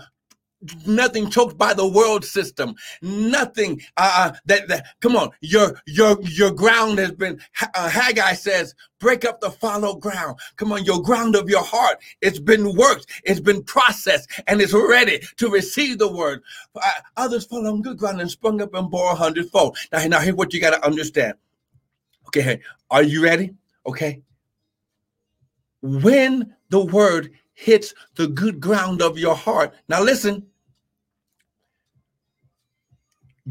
nothing 0.87 1.31
choked 1.31 1.59
by 1.59 1.75
the 1.75 1.87
world 1.87 2.25
system. 2.25 2.75
Nothing 3.03 3.81
uh, 3.97 4.15
uh 4.17 4.39
that, 4.47 4.69
that 4.69 4.87
come 5.01 5.17
on. 5.17 5.31
Your 5.41 5.81
your 5.87 6.21
your 6.23 6.51
ground 6.51 6.99
has 6.99 7.13
been 7.13 7.41
uh, 7.75 7.89
haggai 7.89 8.35
says 8.35 8.75
break 8.99 9.25
up 9.25 9.41
the 9.41 9.51
fallow 9.51 9.95
ground. 9.95 10.39
Come 10.57 10.73
on. 10.73 10.85
Your 10.85 11.03
ground 11.03 11.37
of 11.37 11.49
your 11.49 11.63
heart 11.63 11.99
it's 12.21 12.39
been 12.39 12.75
worked 12.77 13.07
it's 13.25 13.41
been 13.41 13.63
processed 13.63 14.31
and 14.47 14.61
it's 14.61 14.73
ready 14.73 15.21
to 15.37 15.51
receive 15.51 15.99
the 15.99 16.11
word. 16.11 16.43
Uh, 16.75 16.91
others 17.17 17.45
fell 17.45 17.67
on 17.67 17.83
good 17.83 17.99
ground 17.99 18.21
and 18.21 18.31
sprung 18.31 18.61
up 18.61 18.75
and 18.75 18.91
bore 18.91 19.13
a 19.13 19.15
hundredfold. 19.15 19.77
Now, 19.93 20.07
now 20.07 20.21
here's 20.21 20.37
what 20.37 20.53
you 20.55 20.61
got 20.61 20.71
to 20.71 20.87
understand 20.87 21.35
Okay, 22.37 22.61
are 22.91 23.05
you 23.05 23.23
ready? 23.23 23.55
Okay. 23.87 24.21
When 25.83 26.53
the 26.69 26.85
word 26.85 27.31
hits 27.53 27.95
the 28.17 28.27
good 28.27 28.59
ground 28.59 29.01
of 29.01 29.17
your 29.17 29.37
heart, 29.37 29.73
now 29.89 30.03
listen, 30.03 30.45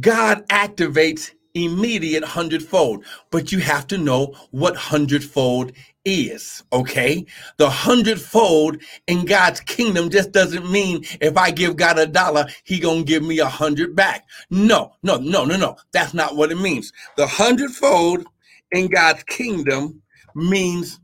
God 0.01 0.45
activates 0.49 1.31
immediate 1.53 2.25
hundredfold, 2.25 3.05
but 3.31 3.53
you 3.53 3.59
have 3.59 3.87
to 3.87 3.97
know 3.97 4.35
what 4.51 4.75
hundredfold 4.75 5.71
is, 6.03 6.63
okay? 6.73 7.25
The 7.57 7.69
hundredfold 7.69 8.81
in 9.07 9.23
God's 9.23 9.61
kingdom 9.61 10.09
just 10.09 10.33
doesn't 10.33 10.69
mean 10.69 11.05
if 11.21 11.37
I 11.37 11.51
give 11.51 11.77
God 11.77 11.99
a 11.99 12.05
dollar, 12.05 12.47
he 12.65 12.79
gonna 12.79 13.03
give 13.03 13.23
me 13.23 13.39
a 13.39 13.47
hundred 13.47 13.95
back. 13.95 14.25
No, 14.49 14.93
no, 15.03 15.17
no, 15.17 15.45
no, 15.45 15.55
no. 15.55 15.77
That's 15.93 16.13
not 16.13 16.35
what 16.35 16.51
it 16.51 16.59
means. 16.59 16.91
The 17.15 17.27
hundredfold 17.27 18.25
in 18.73 18.87
God's 18.87 19.23
kingdom 19.23 20.01
means 20.35 20.99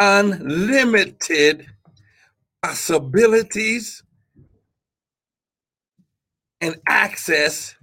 unlimited 0.00 1.66
possibilities 2.62 4.02
and 6.60 6.76
access 6.88 7.74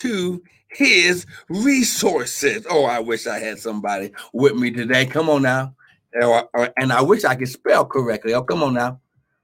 to 0.00 0.42
his 0.68 1.26
resources. 1.48 2.66
Oh, 2.68 2.84
I 2.84 3.00
wish 3.00 3.26
I 3.26 3.38
had 3.38 3.58
somebody 3.58 4.12
with 4.32 4.54
me 4.54 4.70
today. 4.70 5.06
Come 5.06 5.30
on 5.30 5.42
now. 5.42 5.74
Oh, 6.20 6.48
oh, 6.54 6.68
and 6.76 6.92
I 6.92 7.02
wish 7.02 7.24
I 7.24 7.34
could 7.34 7.48
spell 7.48 7.86
correctly. 7.86 8.34
Oh, 8.34 8.42
come 8.42 8.62
on 8.62 8.74
now. 8.74 9.00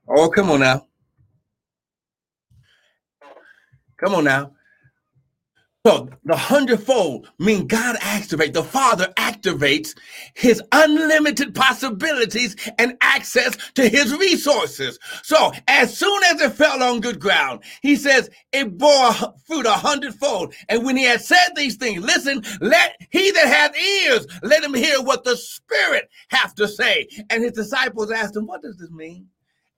Oh, 0.07 0.29
come 0.29 0.51
on 0.51 0.61
now. 0.61 0.87
Come 3.97 4.15
on 4.15 4.25
now. 4.25 4.53
So 5.83 6.09
the 6.25 6.37
hundredfold 6.37 7.27
mean 7.39 7.65
God 7.65 7.95
activates, 7.97 8.53
the 8.53 8.63
Father 8.63 9.11
activates 9.17 9.97
his 10.35 10.61
unlimited 10.71 11.55
possibilities 11.55 12.55
and 12.77 12.95
access 13.01 13.57
to 13.73 13.89
his 13.89 14.15
resources. 14.15 14.99
So 15.23 15.51
as 15.67 15.97
soon 15.97 16.21
as 16.25 16.39
it 16.39 16.51
fell 16.51 16.83
on 16.83 16.99
good 16.99 17.19
ground, 17.19 17.63
he 17.81 17.95
says 17.95 18.29
it 18.53 18.77
bore 18.77 19.11
fruit 19.47 19.65
a 19.65 19.71
hundredfold. 19.71 20.53
And 20.69 20.85
when 20.85 20.97
he 20.97 21.05
had 21.05 21.21
said 21.21 21.49
these 21.55 21.77
things, 21.77 22.03
listen, 22.03 22.43
let 22.61 22.95
he 23.09 23.31
that 23.31 23.47
hath 23.47 23.75
ears, 23.75 24.27
let 24.43 24.63
him 24.63 24.75
hear 24.75 25.01
what 25.01 25.23
the 25.23 25.35
Spirit 25.35 26.09
have 26.29 26.53
to 26.55 26.67
say. 26.67 27.07
And 27.31 27.43
his 27.43 27.53
disciples 27.53 28.11
asked 28.11 28.35
him, 28.35 28.45
what 28.45 28.61
does 28.61 28.77
this 28.77 28.91
mean? 28.91 29.30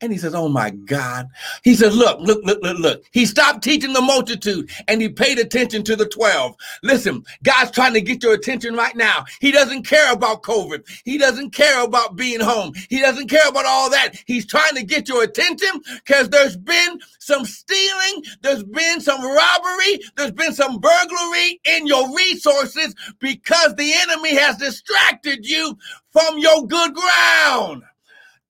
And 0.04 0.12
he 0.12 0.18
says, 0.18 0.36
Oh 0.36 0.50
my 0.50 0.70
God. 0.70 1.30
He 1.64 1.76
says, 1.76 1.96
Look, 1.96 2.20
look, 2.20 2.44
look, 2.44 2.60
look, 2.62 2.78
look. 2.78 3.06
He 3.12 3.26
stopped 3.26 3.64
teaching 3.64 3.94
the 3.94 4.02
multitude 4.02 4.70
and 4.90 5.02
he 5.02 5.08
paid 5.08 5.40
attention 5.40 5.82
to 5.84 5.96
the 5.96 6.06
12. 6.06 6.54
Listen, 6.84 7.24
God's 7.42 7.72
trying 7.72 7.94
to 7.94 8.02
get 8.02 8.22
your 8.22 8.34
attention 8.34 8.76
right 8.76 8.98
now. 8.98 9.24
He 9.40 9.54
doesn't 9.54 9.84
care 9.84 10.12
about 10.12 10.44
COVID. 10.44 10.86
He 11.06 11.18
doesn't 11.18 11.52
care 11.52 11.82
about 11.86 12.18
being 12.18 12.42
home. 12.42 12.74
He 12.90 13.00
doesn't 13.00 13.30
care 13.30 13.48
about 13.48 13.66
all 13.66 13.90
that. 13.92 14.22
He's 14.26 14.46
trying 14.46 14.76
to 14.76 14.84
get 14.84 15.08
your 15.08 15.24
attention 15.24 15.70
because 16.04 16.28
there's 16.28 16.58
been 16.58 17.00
some 17.20 17.46
stealing, 17.46 18.26
there's 18.42 18.66
been 18.66 19.00
some 19.00 19.24
robbery, 19.24 20.02
there's 20.18 20.32
been 20.32 20.54
some 20.54 20.80
burglary 20.82 21.62
in 21.64 21.88
your 21.88 22.14
resources 22.14 22.94
because 23.20 23.74
the 23.76 23.94
enemy 24.02 24.36
has 24.36 24.58
distracted 24.58 25.46
you 25.46 25.78
from 26.12 26.40
your 26.40 26.68
good 26.68 26.94
ground. 26.94 27.84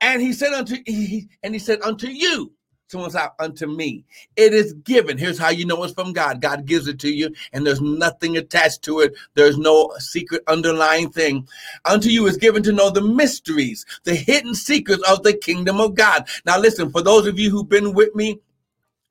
And 0.04 0.22
he 0.22 0.34
said 0.34 0.52
unto 0.52 0.76
he, 0.86 1.30
and 1.44 1.56
he 1.56 1.60
said 1.60 1.82
unto 1.82 2.08
you, 2.08 2.52
someone's 2.88 3.16
out 3.16 3.36
unto 3.40 3.68
me. 3.68 4.04
It 4.36 4.54
is 4.54 4.74
given. 4.74 5.18
Here's 5.18 5.40
how 5.40 5.50
you 5.50 5.66
know 5.66 5.82
it's 5.82 5.94
from 5.94 6.12
God. 6.12 6.42
God 6.42 6.66
gives 6.66 6.90
it 6.90 7.00
to 7.00 7.10
you, 7.10 7.34
and 7.54 7.66
there's 7.66 7.80
nothing 7.80 8.36
attached 8.36 8.82
to 8.84 9.00
it. 9.00 9.14
There's 9.36 9.58
no 9.58 9.94
secret 10.00 10.44
underlying 10.48 11.10
thing. 11.10 11.48
Unto 11.86 12.10
you 12.10 12.28
is 12.28 12.36
given 12.36 12.62
to 12.64 12.74
know 12.74 12.90
the 12.90 13.02
mysteries, 13.02 13.86
the 14.04 14.14
hidden 14.14 14.54
secrets 14.54 15.02
of 15.10 15.24
the 15.24 15.34
kingdom 15.34 15.80
of 15.80 15.96
God. 15.96 16.28
Now, 16.46 16.60
listen, 16.60 16.92
for 16.92 17.02
those 17.02 17.26
of 17.26 17.40
you 17.40 17.50
who've 17.50 17.70
been 17.70 17.94
with 17.94 18.14
me 18.14 18.42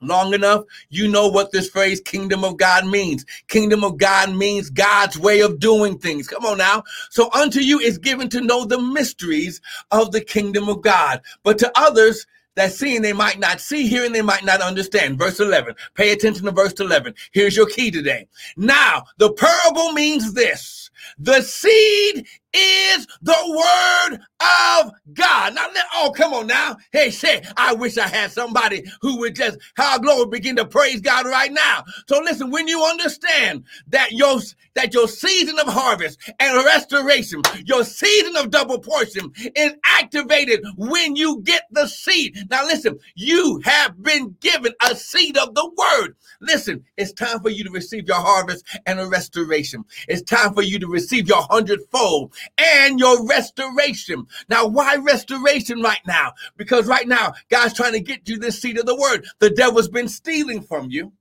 long 0.03 0.35
enough, 0.35 0.65
you 0.91 1.09
know 1.09 1.29
what 1.29 1.53
this 1.53 1.69
phrase 1.69 2.01
kingdom 2.01 2.45
of 2.45 2.57
God 2.57 2.87
means. 2.87 3.25
Kingdom 3.49 3.85
of 3.85 3.97
God 3.97 4.35
means 4.35 4.71
God's 4.71 5.19
way 5.19 5.41
of 5.41 5.59
doing 5.59 5.99
things. 5.99 6.29
Come 6.29 6.45
on 6.45 6.59
now. 6.59 6.83
So 7.11 7.31
unto 7.33 7.61
you 7.61 7.79
is 7.79 7.99
given 7.99 8.29
to 8.31 8.41
know 8.41 8.65
the 8.65 8.81
mysteries 8.81 9.61
of 9.91 10.13
the 10.13 10.21
kingdom 10.21 10.69
of 10.69 10.83
God, 10.83 11.23
but 11.43 11.59
to 11.59 11.73
others, 11.75 12.27
that 12.55 12.73
seeing 12.73 13.03
they 13.03 13.13
might 13.13 13.39
not 13.39 13.61
see, 13.61 13.87
hearing 13.87 14.13
they 14.13 14.23
might 14.23 14.45
not 14.45 14.61
understand. 14.61 15.19
Verse 15.19 15.41
11. 15.41 15.75
Pay 15.95 16.13
attention 16.13 16.45
to 16.45 16.51
verse 16.51 16.75
11. 16.75 17.15
Here's 17.33 17.57
your 17.57 17.67
key 17.67 17.91
today. 17.91 18.29
Now, 18.57 19.05
the 19.19 19.33
parable 19.33 19.93
means 19.93 20.35
this. 20.35 20.91
The 21.19 21.41
seed 21.43 22.27
is 22.55 23.07
the 23.23 23.37
word 23.49 24.21
of 24.41 24.93
God. 25.15 25.55
Now, 25.55 25.67
let, 25.75 25.87
oh, 25.95 26.13
come 26.17 26.35
on 26.35 26.47
now. 26.47 26.77
Hey, 26.93 27.11
say, 27.11 27.43
I 27.57 27.75
wish 27.75 27.99
I 27.99 28.09
had 28.09 28.33
somebody 28.33 28.85
who 29.01 29.19
would 29.21 29.35
just, 29.37 29.59
how 29.77 29.99
glory, 29.99 30.29
begin 30.29 30.57
to 30.57 30.65
praise 30.67 31.01
God 31.01 31.27
right 31.27 31.53
now. 31.53 31.85
So 32.09 32.21
listen, 32.21 32.51
when 32.51 32.69
you 32.69 32.83
understand 32.85 33.65
that 33.89 34.13
your, 34.13 34.41
that 34.75 34.95
your 34.95 35.09
season 35.09 35.59
of 35.59 35.67
harvest 35.73 36.19
and 36.41 36.65
restoration, 36.65 37.43
your 37.65 37.85
season 37.85 38.37
of 38.37 38.51
double 38.51 38.79
portion 38.81 39.33
is 39.57 39.73
activated 39.99 40.65
when 40.77 41.17
you 41.17 41.41
get 41.43 41.65
the 41.71 41.87
seed. 41.87 42.37
Now 42.51 42.65
listen, 42.65 42.99
you 43.15 43.61
have 43.65 44.03
been 44.03 44.37
given 44.41 44.73
a 44.85 44.95
seed 44.97 45.37
of 45.39 45.55
the 45.55 45.71
word. 45.77 46.17
Listen, 46.41 46.85
it's 46.97 47.13
time 47.13 47.41
for 47.41 47.51
you 47.51 47.65
to 47.65 47.71
receive 47.71 48.07
your 48.09 48.21
harvest 48.21 48.65
and 48.87 49.01
a 49.01 49.07
restoration. 49.07 49.85
It's 50.09 50.23
time 50.23 50.55
for 50.55 50.63
you 50.63 50.79
to 50.81 50.87
receive 50.89 51.29
your 51.29 51.43
hundredfold 51.43 52.35
and 52.59 52.99
your 52.99 53.27
restoration. 53.27 54.27
Now, 54.49 54.67
why 54.67 54.97
restoration 54.97 55.83
right 55.83 56.01
now? 56.07 56.33
Because 56.57 56.87
right 56.87 57.07
now, 57.07 57.35
God's 57.51 57.75
trying 57.75 57.93
to 57.93 58.01
get 58.01 58.29
you 58.29 58.39
this 58.39 58.61
seed 58.61 58.79
of 58.79 58.87
the 58.87 58.97
word. 58.97 59.27
The 59.39 59.51
devil's 59.51 59.89
been 59.89 60.09
stealing 60.09 60.63
from 60.63 60.91
you. 60.91 61.13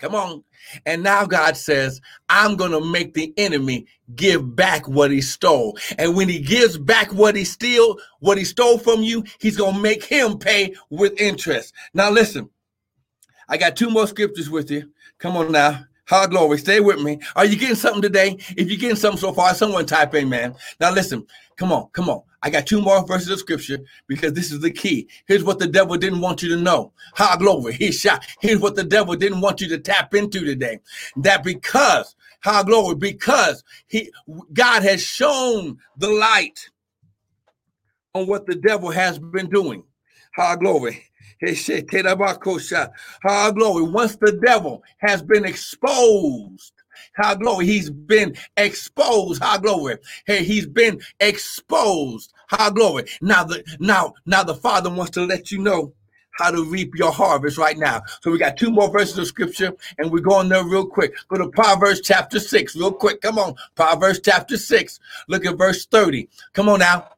Come 0.00 0.14
on. 0.14 0.42
And 0.86 1.02
now 1.02 1.26
God 1.26 1.56
says, 1.56 2.00
I'm 2.30 2.56
going 2.56 2.70
to 2.70 2.80
make 2.80 3.12
the 3.12 3.34
enemy 3.36 3.86
give 4.14 4.56
back 4.56 4.88
what 4.88 5.10
he 5.10 5.20
stole. 5.20 5.76
And 5.98 6.16
when 6.16 6.28
he 6.28 6.40
gives 6.40 6.78
back 6.78 7.12
what 7.12 7.36
he 7.36 7.44
steal, 7.44 7.98
what 8.20 8.38
he 8.38 8.44
stole 8.44 8.78
from 8.78 9.02
you, 9.02 9.24
he's 9.38 9.58
going 9.58 9.74
to 9.74 9.80
make 9.80 10.02
him 10.02 10.38
pay 10.38 10.74
with 10.88 11.20
interest. 11.20 11.74
Now 11.92 12.10
listen, 12.10 12.48
I 13.46 13.58
got 13.58 13.76
two 13.76 13.90
more 13.90 14.06
scriptures 14.06 14.48
with 14.48 14.70
you. 14.70 14.90
Come 15.18 15.36
on 15.36 15.52
now. 15.52 15.84
High 16.10 16.26
glory. 16.26 16.58
Stay 16.58 16.80
with 16.80 17.00
me. 17.00 17.20
Are 17.36 17.44
you 17.44 17.56
getting 17.56 17.76
something 17.76 18.02
today? 18.02 18.36
If 18.56 18.68
you're 18.68 18.80
getting 18.80 18.96
something 18.96 19.20
so 19.20 19.32
far, 19.32 19.54
someone 19.54 19.86
type 19.86 20.12
amen. 20.12 20.28
Man. 20.28 20.56
Now 20.80 20.92
listen, 20.92 21.24
come 21.56 21.70
on, 21.70 21.88
come 21.92 22.10
on. 22.10 22.22
I 22.42 22.50
got 22.50 22.66
two 22.66 22.82
more 22.82 23.06
verses 23.06 23.28
of 23.30 23.38
scripture 23.38 23.78
because 24.08 24.32
this 24.32 24.50
is 24.50 24.58
the 24.58 24.72
key. 24.72 25.06
Here's 25.26 25.44
what 25.44 25.60
the 25.60 25.68
devil 25.68 25.96
didn't 25.96 26.20
want 26.20 26.42
you 26.42 26.48
to 26.48 26.60
know. 26.60 26.92
High 27.14 27.36
glory. 27.36 27.74
He 27.74 27.92
shot. 27.92 28.26
Here's 28.40 28.58
what 28.58 28.74
the 28.74 28.82
devil 28.82 29.14
didn't 29.14 29.40
want 29.40 29.60
you 29.60 29.68
to 29.68 29.78
tap 29.78 30.12
into 30.12 30.44
today. 30.44 30.80
That 31.18 31.44
because, 31.44 32.16
high 32.42 32.64
glory, 32.64 32.96
because 32.96 33.62
he 33.86 34.10
God 34.52 34.82
has 34.82 35.00
shown 35.00 35.78
the 35.96 36.08
light 36.10 36.70
on 38.14 38.26
what 38.26 38.46
the 38.46 38.56
devil 38.56 38.90
has 38.90 39.20
been 39.20 39.48
doing. 39.48 39.84
High 40.34 40.56
glory. 40.56 41.04
Our 43.24 43.52
glory. 43.52 43.84
Once 43.84 44.16
the 44.16 44.40
devil 44.44 44.82
has 44.98 45.22
been 45.22 45.44
exposed 45.44 46.72
How 47.14 47.34
glory. 47.34 47.66
He's 47.66 47.90
been 47.90 48.36
exposed. 48.56 49.42
How 49.42 49.58
glory. 49.58 49.98
Hey, 50.26 50.44
he's 50.44 50.66
been 50.66 51.00
exposed. 51.20 52.32
How 52.48 52.70
glory. 52.70 53.04
Now 53.22 53.44
the 53.44 53.64
now 53.80 54.14
now 54.26 54.42
the 54.44 54.54
Father 54.54 54.90
wants 54.90 55.12
to 55.12 55.24
let 55.24 55.50
you 55.50 55.58
know 55.58 55.92
how 56.32 56.50
to 56.50 56.64
reap 56.64 56.94
your 56.96 57.12
harvest 57.12 57.58
right 57.58 57.76
now. 57.76 58.02
So 58.22 58.30
we 58.30 58.38
got 58.38 58.56
two 58.56 58.70
more 58.70 58.90
verses 58.90 59.18
of 59.18 59.26
scripture 59.26 59.72
and 59.98 60.10
we're 60.10 60.20
going 60.20 60.48
there 60.48 60.64
real 60.64 60.86
quick. 60.86 61.14
Go 61.28 61.36
to 61.36 61.48
Proverbs 61.50 62.00
chapter 62.02 62.40
6 62.40 62.76
real 62.76 62.92
quick. 62.92 63.20
Come 63.20 63.38
on. 63.38 63.54
Proverbs 63.74 64.20
chapter 64.24 64.56
6. 64.56 65.00
Look 65.28 65.44
at 65.44 65.58
verse 65.58 65.86
30. 65.86 66.28
Come 66.54 66.70
on 66.70 66.78
now. 66.80 67.08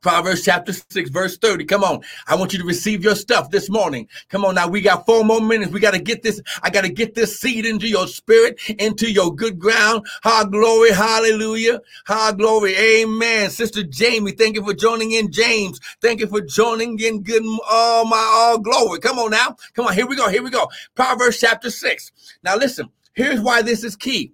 Proverbs 0.00 0.44
chapter 0.44 0.72
6, 0.72 1.10
verse 1.10 1.36
30. 1.36 1.66
Come 1.66 1.84
on. 1.84 2.00
I 2.26 2.34
want 2.34 2.52
you 2.52 2.58
to 2.58 2.64
receive 2.64 3.04
your 3.04 3.14
stuff 3.14 3.50
this 3.50 3.68
morning. 3.68 4.08
Come 4.30 4.46
on 4.46 4.54
now. 4.54 4.66
We 4.66 4.80
got 4.80 5.04
four 5.04 5.24
more 5.24 5.42
minutes. 5.42 5.72
We 5.72 5.80
got 5.80 5.92
to 5.92 6.00
get 6.00 6.22
this. 6.22 6.40
I 6.62 6.70
got 6.70 6.82
to 6.82 6.88
get 6.88 7.14
this 7.14 7.38
seed 7.38 7.66
into 7.66 7.86
your 7.86 8.06
spirit, 8.06 8.58
into 8.78 9.10
your 9.10 9.34
good 9.34 9.58
ground. 9.58 10.06
Ha 10.22 10.44
glory. 10.44 10.92
Hallelujah. 10.92 11.80
Ha 12.06 12.32
glory. 12.32 12.74
Amen. 12.76 13.50
Sister 13.50 13.82
Jamie, 13.82 14.32
thank 14.32 14.56
you 14.56 14.64
for 14.64 14.72
joining 14.72 15.12
in. 15.12 15.30
James, 15.30 15.78
thank 16.00 16.20
you 16.20 16.26
for 16.26 16.40
joining 16.40 16.98
in. 16.98 17.22
Good. 17.22 17.42
Oh, 17.44 18.06
my 18.08 18.16
all 18.32 18.58
glory. 18.58 19.00
Come 19.00 19.18
on 19.18 19.32
now. 19.32 19.56
Come 19.74 19.86
on. 19.86 19.94
Here 19.94 20.06
we 20.06 20.16
go. 20.16 20.28
Here 20.28 20.42
we 20.42 20.50
go. 20.50 20.68
Proverbs 20.94 21.38
chapter 21.38 21.70
6. 21.70 22.12
Now 22.42 22.56
listen. 22.56 22.88
Here's 23.14 23.40
why 23.40 23.60
this 23.60 23.84
is 23.84 23.96
key. 23.96 24.32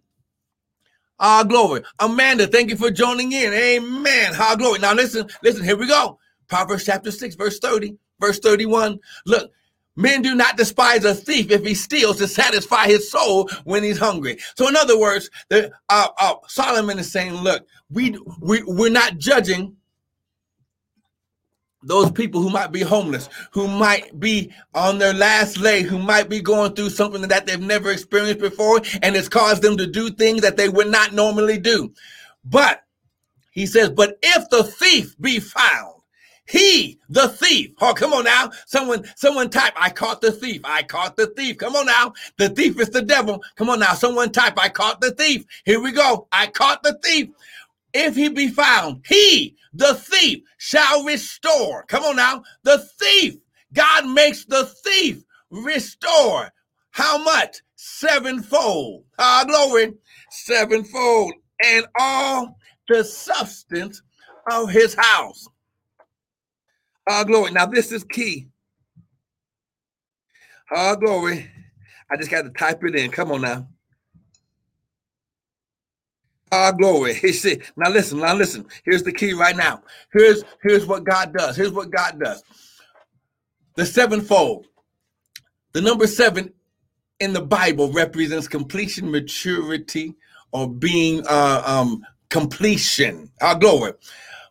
Ah, 1.18 1.42
glory. 1.44 1.82
Amanda, 1.98 2.46
thank 2.46 2.70
you 2.70 2.76
for 2.76 2.90
joining 2.90 3.32
in. 3.32 3.52
Amen. 3.52 4.32
Ah, 4.38 4.54
glory. 4.56 4.78
Now 4.78 4.92
listen, 4.94 5.28
listen, 5.42 5.64
here 5.64 5.76
we 5.76 5.86
go. 5.88 6.18
Proverbs 6.48 6.84
chapter 6.84 7.10
6, 7.10 7.34
verse 7.36 7.58
30, 7.58 7.96
verse 8.20 8.38
31. 8.38 8.98
Look, 9.24 9.50
men 9.96 10.20
do 10.22 10.34
not 10.34 10.56
despise 10.56 11.04
a 11.04 11.14
thief 11.14 11.50
if 11.50 11.64
he 11.64 11.74
steals 11.74 12.18
to 12.18 12.28
satisfy 12.28 12.86
his 12.86 13.10
soul 13.10 13.48
when 13.64 13.82
he's 13.82 13.98
hungry. 13.98 14.38
So 14.56 14.68
in 14.68 14.76
other 14.76 14.98
words, 14.98 15.30
the, 15.48 15.72
uh, 15.88 16.08
uh, 16.20 16.34
Solomon 16.48 16.98
is 16.98 17.10
saying, 17.10 17.34
look, 17.34 17.66
we, 17.90 18.18
we, 18.40 18.62
we're 18.64 18.90
not 18.90 19.16
judging 19.16 19.76
those 21.86 22.10
people 22.10 22.42
who 22.42 22.50
might 22.50 22.72
be 22.72 22.82
homeless, 22.82 23.28
who 23.52 23.68
might 23.68 24.18
be 24.18 24.52
on 24.74 24.98
their 24.98 25.14
last 25.14 25.58
leg, 25.58 25.86
who 25.86 25.98
might 25.98 26.28
be 26.28 26.40
going 26.40 26.74
through 26.74 26.90
something 26.90 27.22
that 27.22 27.46
they've 27.46 27.60
never 27.60 27.90
experienced 27.90 28.40
before, 28.40 28.80
and 29.02 29.16
it's 29.16 29.28
caused 29.28 29.62
them 29.62 29.76
to 29.76 29.86
do 29.86 30.10
things 30.10 30.42
that 30.42 30.56
they 30.56 30.68
would 30.68 30.88
not 30.88 31.12
normally 31.12 31.58
do. 31.58 31.92
But 32.44 32.82
he 33.52 33.66
says, 33.66 33.90
but 33.90 34.18
if 34.22 34.50
the 34.50 34.64
thief 34.64 35.16
be 35.20 35.40
found, 35.40 35.94
he, 36.48 37.00
the 37.08 37.28
thief. 37.28 37.72
Oh, 37.80 37.92
come 37.92 38.12
on 38.12 38.24
now. 38.24 38.50
Someone, 38.66 39.04
someone 39.16 39.50
type, 39.50 39.72
I 39.76 39.90
caught 39.90 40.20
the 40.20 40.30
thief. 40.30 40.60
I 40.64 40.84
caught 40.84 41.16
the 41.16 41.26
thief. 41.28 41.58
Come 41.58 41.74
on 41.74 41.86
now. 41.86 42.12
The 42.38 42.50
thief 42.50 42.78
is 42.78 42.90
the 42.90 43.02
devil. 43.02 43.42
Come 43.56 43.68
on 43.68 43.80
now. 43.80 43.94
Someone 43.94 44.30
type, 44.30 44.54
I 44.56 44.68
caught 44.68 45.00
the 45.00 45.10
thief. 45.10 45.44
Here 45.64 45.80
we 45.80 45.90
go. 45.90 46.28
I 46.30 46.46
caught 46.46 46.84
the 46.84 46.98
thief. 47.02 47.30
If 47.98 48.14
he 48.14 48.28
be 48.28 48.48
found, 48.48 49.04
he, 49.08 49.56
the 49.72 49.94
thief 49.94 50.40
shall 50.58 51.02
restore. 51.04 51.84
Come 51.84 52.04
on 52.04 52.16
now. 52.16 52.42
The 52.62 52.78
thief. 53.00 53.36
God 53.72 54.06
makes 54.06 54.44
the 54.44 54.66
thief 54.66 55.22
restore. 55.50 56.50
How 56.90 57.16
much? 57.16 57.56
Sevenfold. 57.76 59.04
Ah, 59.18 59.44
glory. 59.46 59.94
Sevenfold. 60.30 61.32
And 61.64 61.86
all 61.98 62.58
the 62.86 63.02
substance 63.02 64.02
of 64.50 64.68
his 64.68 64.94
house. 64.94 65.48
Ah, 67.08 67.24
glory. 67.24 67.52
Now, 67.52 67.64
this 67.64 67.92
is 67.92 68.04
key. 68.04 68.48
Ah, 70.70 70.96
glory. 70.96 71.50
I 72.10 72.16
just 72.18 72.30
got 72.30 72.42
to 72.42 72.50
type 72.50 72.84
it 72.84 72.94
in. 72.94 73.10
Come 73.10 73.32
on 73.32 73.40
now. 73.40 73.68
Ah, 76.52 76.72
glory. 76.72 77.14
He 77.20 77.32
said, 77.32 77.62
now 77.76 77.90
listen, 77.90 78.20
now 78.20 78.34
listen. 78.34 78.66
Here's 78.84 79.02
the 79.02 79.12
key 79.12 79.32
right 79.32 79.56
now. 79.56 79.82
Here's 80.12 80.44
here's 80.62 80.86
what 80.86 81.04
God 81.04 81.34
does. 81.36 81.56
Here's 81.56 81.72
what 81.72 81.90
God 81.90 82.20
does. 82.20 82.42
The 83.76 83.86
sevenfold. 83.86 84.66
The 85.72 85.80
number 85.82 86.06
seven 86.06 86.52
in 87.20 87.32
the 87.32 87.42
Bible 87.42 87.92
represents 87.92 88.48
completion, 88.48 89.10
maturity, 89.10 90.14
or 90.52 90.68
being 90.68 91.26
uh, 91.28 91.62
um, 91.66 92.04
completion. 92.30 93.30
Our 93.42 93.56
glory. 93.56 93.92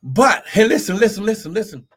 But 0.03 0.45
hey, 0.47 0.67
listen, 0.67 0.97
listen, 0.97 1.25
listen, 1.25 1.53
listen. 1.53 1.87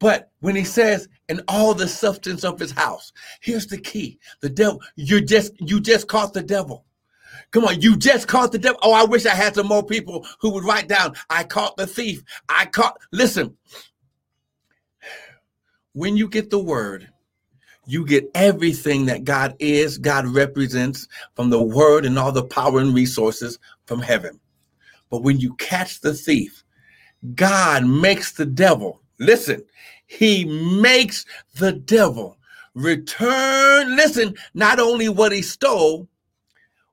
But 0.00 0.30
when 0.40 0.56
he 0.56 0.64
says, 0.64 1.08
"and 1.28 1.42
all 1.48 1.74
the 1.74 1.88
substance 1.88 2.44
of 2.44 2.58
his 2.58 2.72
house," 2.72 3.12
here's 3.40 3.66
the 3.66 3.78
key: 3.78 4.18
the 4.40 4.50
devil. 4.50 4.80
You 4.96 5.20
just 5.20 5.52
you 5.60 5.80
just 5.80 6.08
caught 6.08 6.32
the 6.32 6.42
devil. 6.42 6.84
Come 7.50 7.64
on, 7.64 7.80
you 7.80 7.96
just 7.96 8.28
caught 8.28 8.52
the 8.52 8.58
devil. 8.58 8.78
Oh, 8.82 8.92
I 8.92 9.04
wish 9.04 9.26
I 9.26 9.34
had 9.34 9.54
some 9.54 9.66
more 9.66 9.84
people 9.84 10.26
who 10.40 10.50
would 10.50 10.64
write 10.64 10.88
down, 10.88 11.14
I 11.30 11.44
caught 11.44 11.76
the 11.76 11.86
thief. 11.86 12.22
I 12.48 12.66
caught, 12.66 12.98
listen, 13.12 13.56
when 15.92 16.16
you 16.16 16.28
get 16.28 16.50
the 16.50 16.58
word, 16.58 17.08
you 17.86 18.04
get 18.04 18.28
everything 18.34 19.06
that 19.06 19.24
God 19.24 19.54
is, 19.58 19.96
God 19.96 20.26
represents 20.26 21.06
from 21.34 21.50
the 21.50 21.62
word 21.62 22.04
and 22.04 22.18
all 22.18 22.32
the 22.32 22.44
power 22.44 22.80
and 22.80 22.94
resources 22.94 23.58
from 23.86 24.00
heaven. 24.00 24.40
But 25.08 25.22
when 25.22 25.38
you 25.38 25.54
catch 25.54 26.00
the 26.00 26.12
thief, 26.12 26.64
God 27.34 27.86
makes 27.86 28.32
the 28.32 28.46
devil, 28.46 29.00
listen, 29.18 29.64
he 30.06 30.44
makes 30.44 31.24
the 31.54 31.72
devil 31.72 32.38
return, 32.74 33.96
listen, 33.96 34.34
not 34.54 34.78
only 34.78 35.08
what 35.08 35.32
he 35.32 35.42
stole, 35.42 36.08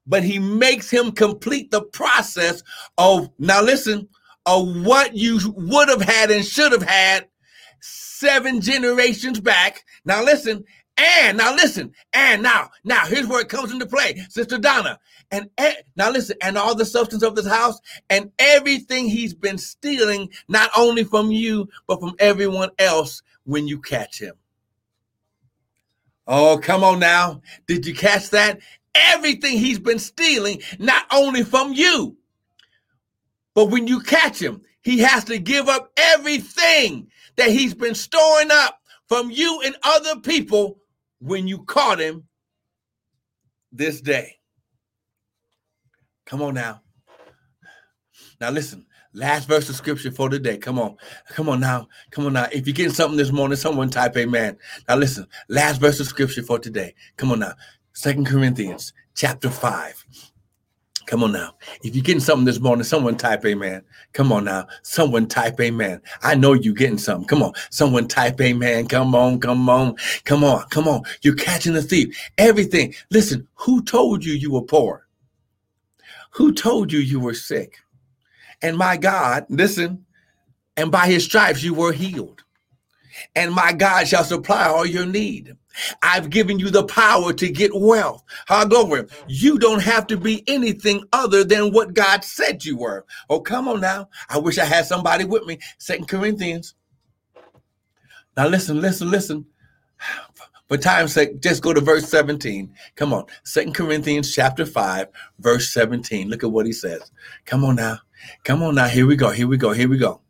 but 0.05 0.23
he 0.23 0.39
makes 0.39 0.89
him 0.89 1.11
complete 1.11 1.71
the 1.71 1.81
process 1.81 2.63
of 2.97 3.29
now 3.39 3.61
listen 3.61 4.07
of 4.45 4.85
what 4.85 5.15
you 5.15 5.39
would 5.55 5.89
have 5.89 6.01
had 6.01 6.29
and 6.29 6.45
should 6.45 6.71
have 6.71 6.83
had 6.83 7.27
seven 7.79 8.61
generations 8.61 9.39
back 9.39 9.83
now 10.05 10.23
listen 10.23 10.63
and 10.97 11.37
now 11.37 11.53
listen 11.55 11.91
and 12.13 12.43
now 12.43 12.69
now 12.83 13.05
here's 13.05 13.27
where 13.27 13.41
it 13.41 13.49
comes 13.49 13.71
into 13.71 13.85
play 13.85 14.15
sister 14.29 14.57
donna 14.57 14.99
and 15.31 15.49
now 15.95 16.09
listen 16.11 16.35
and 16.41 16.57
all 16.57 16.75
the 16.75 16.85
substance 16.85 17.23
of 17.23 17.35
this 17.35 17.47
house 17.47 17.79
and 18.09 18.31
everything 18.39 19.07
he's 19.07 19.33
been 19.33 19.57
stealing 19.57 20.29
not 20.47 20.69
only 20.77 21.03
from 21.03 21.31
you 21.31 21.67
but 21.87 21.99
from 21.99 22.13
everyone 22.19 22.69
else 22.79 23.21
when 23.45 23.67
you 23.67 23.79
catch 23.81 24.19
him 24.19 24.33
Oh, 26.25 26.57
come 26.57 26.83
on 26.83 26.99
now. 26.99 27.41
Did 27.67 27.85
you 27.85 27.93
catch 27.93 28.29
that? 28.29 28.59
Everything 28.95 29.57
he's 29.57 29.79
been 29.79 29.99
stealing, 29.99 30.61
not 30.79 31.05
only 31.11 31.43
from 31.43 31.73
you, 31.73 32.17
but 33.55 33.65
when 33.65 33.87
you 33.87 33.99
catch 34.01 34.41
him, 34.41 34.61
he 34.81 34.99
has 34.99 35.23
to 35.25 35.37
give 35.37 35.69
up 35.69 35.91
everything 35.97 37.07
that 37.37 37.49
he's 37.49 37.73
been 37.73 37.95
storing 37.95 38.49
up 38.51 38.79
from 39.07 39.31
you 39.31 39.61
and 39.63 39.75
other 39.83 40.19
people 40.19 40.79
when 41.19 41.47
you 41.47 41.63
caught 41.63 41.99
him 41.99 42.23
this 43.71 44.01
day. 44.01 44.37
Come 46.25 46.41
on 46.41 46.53
now. 46.55 46.81
Now 48.39 48.49
listen, 48.49 48.85
last 49.13 49.47
verse 49.47 49.69
of 49.69 49.75
scripture 49.75 50.11
for 50.11 50.29
today. 50.29 50.57
Come 50.57 50.79
on. 50.79 50.97
Come 51.29 51.49
on 51.49 51.59
now. 51.59 51.87
Come 52.11 52.25
on 52.25 52.33
now. 52.33 52.47
If 52.51 52.67
you're 52.67 52.73
getting 52.73 52.93
something 52.93 53.17
this 53.17 53.31
morning, 53.31 53.55
someone 53.55 53.89
type 53.89 54.17
amen. 54.17 54.57
Now 54.87 54.95
listen, 54.95 55.27
last 55.49 55.79
verse 55.79 55.99
of 55.99 56.07
scripture 56.07 56.43
for 56.43 56.59
today. 56.59 56.93
Come 57.17 57.31
on 57.31 57.39
now. 57.39 57.53
Second 57.93 58.25
Corinthians 58.25 58.91
chapter 59.15 59.49
5. 59.49 60.05
Come 61.05 61.23
on 61.23 61.31
now. 61.31 61.53
If 61.83 61.95
you're 61.95 62.03
getting 62.03 62.21
something 62.21 62.45
this 62.45 62.59
morning, 62.59 62.83
someone 62.83 63.17
type 63.17 63.45
amen. 63.45 63.83
Come 64.13 64.31
on 64.31 64.45
now. 64.45 64.67
Someone 64.81 65.27
type 65.27 65.59
amen. 65.59 66.01
I 66.21 66.33
know 66.33 66.53
you're 66.53 66.73
getting 66.73 66.97
something. 66.97 67.27
Come 67.27 67.43
on. 67.43 67.53
Someone 67.69 68.07
type 68.07 68.39
amen. 68.41 68.87
Come 68.87 69.13
on. 69.13 69.39
Come 69.39 69.69
on. 69.69 69.95
Come 70.23 70.43
on. 70.43 70.67
Come 70.69 70.87
on. 70.87 71.03
You're 71.21 71.35
catching 71.35 71.73
the 71.73 71.81
thief. 71.81 72.17
Everything. 72.37 72.95
Listen, 73.11 73.47
who 73.55 73.83
told 73.83 74.25
you 74.25 74.33
you 74.33 74.51
were 74.51 74.63
poor? 74.63 75.07
Who 76.31 76.51
told 76.53 76.91
you 76.91 76.99
you 76.99 77.19
were 77.19 77.35
sick? 77.35 77.77
And 78.61 78.77
my 78.77 78.97
God, 78.97 79.45
listen, 79.49 80.05
and 80.77 80.89
by 80.89 81.07
his 81.07 81.25
stripes 81.25 81.61
you 81.61 81.73
were 81.73 81.91
healed. 81.91 82.42
And 83.35 83.53
my 83.53 83.73
God 83.73 84.07
shall 84.07 84.23
supply 84.23 84.65
all 84.65 84.85
your 84.85 85.05
need. 85.05 85.55
I've 86.01 86.29
given 86.29 86.59
you 86.59 86.69
the 86.69 86.83
power 86.83 87.33
to 87.33 87.49
get 87.49 87.71
wealth. 87.73 88.23
However, 88.45 89.07
you 89.27 89.57
don't 89.57 89.81
have 89.81 90.07
to 90.07 90.17
be 90.17 90.43
anything 90.47 91.03
other 91.13 91.43
than 91.43 91.73
what 91.73 91.93
God 91.93 92.23
said 92.23 92.63
you 92.63 92.77
were. 92.77 93.05
Oh, 93.29 93.39
come 93.39 93.67
on 93.67 93.81
now. 93.81 94.09
I 94.29 94.37
wish 94.37 94.57
I 94.57 94.65
had 94.65 94.85
somebody 94.85 95.25
with 95.25 95.45
me. 95.45 95.59
Second 95.77 96.07
Corinthians. 96.07 96.75
Now 98.37 98.47
listen, 98.47 98.81
listen, 98.81 99.09
listen. 99.09 99.45
For 100.69 100.77
time's 100.77 101.13
sake, 101.13 101.41
just 101.41 101.61
go 101.61 101.73
to 101.73 101.81
verse 101.81 102.07
17. 102.07 102.73
Come 102.95 103.13
on. 103.13 103.25
Second 103.43 103.75
Corinthians 103.75 104.33
chapter 104.33 104.65
5, 104.65 105.07
verse 105.39 105.69
17. 105.71 106.29
Look 106.29 106.43
at 106.43 106.51
what 106.51 106.65
he 106.65 106.71
says. 106.71 107.11
Come 107.45 107.65
on 107.65 107.75
now. 107.75 107.99
Come 108.45 108.63
on 108.63 108.75
now. 108.75 108.87
Here 108.87 109.05
we 109.05 109.17
go. 109.17 109.29
Here 109.29 109.47
we 109.47 109.57
go. 109.57 109.73
Here 109.73 109.89
we 109.89 109.97
go. 109.97 110.21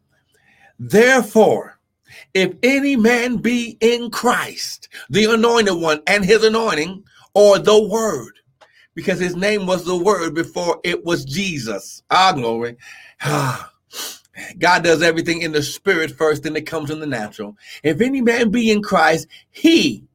Therefore, 0.80 1.80
if 2.34 2.54
any 2.64 2.96
man 2.96 3.38
be 3.38 3.78
in 3.80 4.10
Christ, 4.10 4.90
the 5.10 5.26
anointed 5.26 5.76
one 5.76 6.02
and 6.08 6.26
his 6.26 6.44
anointing, 6.44 7.04
or 7.34 7.60
the 7.60 7.82
word, 7.82 8.40
because 8.96 9.20
his 9.20 9.36
name 9.36 9.66
was 9.66 9.86
the 9.86 9.98
word 9.98 10.36
before 10.36 10.80
it 10.84 11.04
was 11.06 11.26
Jesus. 11.26 12.04
Our 12.10 12.34
glory. 12.34 12.78
Ah. 13.22 13.72
God 14.58 14.84
does 14.84 15.04
everything 15.04 15.42
in 15.42 15.52
the 15.52 15.62
spirit 15.62 16.12
first, 16.12 16.44
then 16.44 16.56
it 16.56 16.66
comes 16.66 16.90
in 16.90 17.00
the 17.00 17.06
natural. 17.06 17.56
If 17.84 18.02
any 18.02 18.22
man 18.22 18.50
be 18.50 18.72
in 18.72 18.82
Christ, 18.82 19.28
he, 19.52 20.06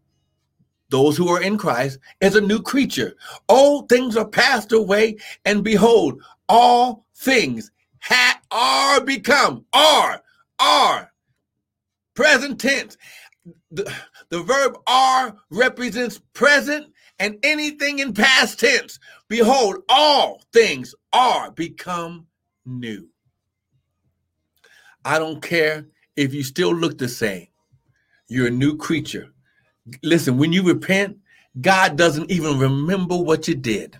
those 0.90 1.16
who 1.16 1.28
are 1.28 1.40
in 1.40 1.58
Christ, 1.58 1.98
is 2.20 2.34
a 2.34 2.40
new 2.40 2.60
creature. 2.60 3.14
Old 3.48 3.88
things 3.88 4.16
are 4.16 4.26
passed 4.26 4.72
away, 4.72 5.16
and 5.44 5.62
behold, 5.62 6.20
all 6.48 7.06
things 7.14 7.70
ha- 8.00 8.40
are 8.50 9.00
become, 9.00 9.64
are, 9.72 10.22
are, 10.58 11.12
present 12.18 12.61
tense. 12.61 12.96
The, 13.70 13.88
the 14.28 14.42
verb 14.42 14.76
are 14.88 15.37
represents 15.50 16.20
present 16.33 16.88
and 17.20 17.38
anything 17.44 18.00
in 18.00 18.12
past 18.12 18.59
tense. 18.59 18.98
Behold, 19.28 19.85
all 19.88 20.42
things 20.52 20.96
are 21.12 21.52
become 21.52 22.26
new. 22.66 23.09
I 25.04 25.20
don't 25.20 25.40
care 25.40 25.87
if 26.16 26.35
you 26.35 26.42
still 26.42 26.74
look 26.74 26.98
the 26.98 27.07
same. 27.07 27.46
You're 28.26 28.48
a 28.48 28.50
new 28.50 28.76
creature. 28.76 29.28
Listen, 30.02 30.38
when 30.38 30.52
you 30.52 30.64
repent, 30.64 31.18
God 31.61 31.96
doesn't 31.96 32.33
even 32.33 32.59
remember 32.59 33.16
what 33.16 33.46
you 33.46 33.54
did. 33.54 33.96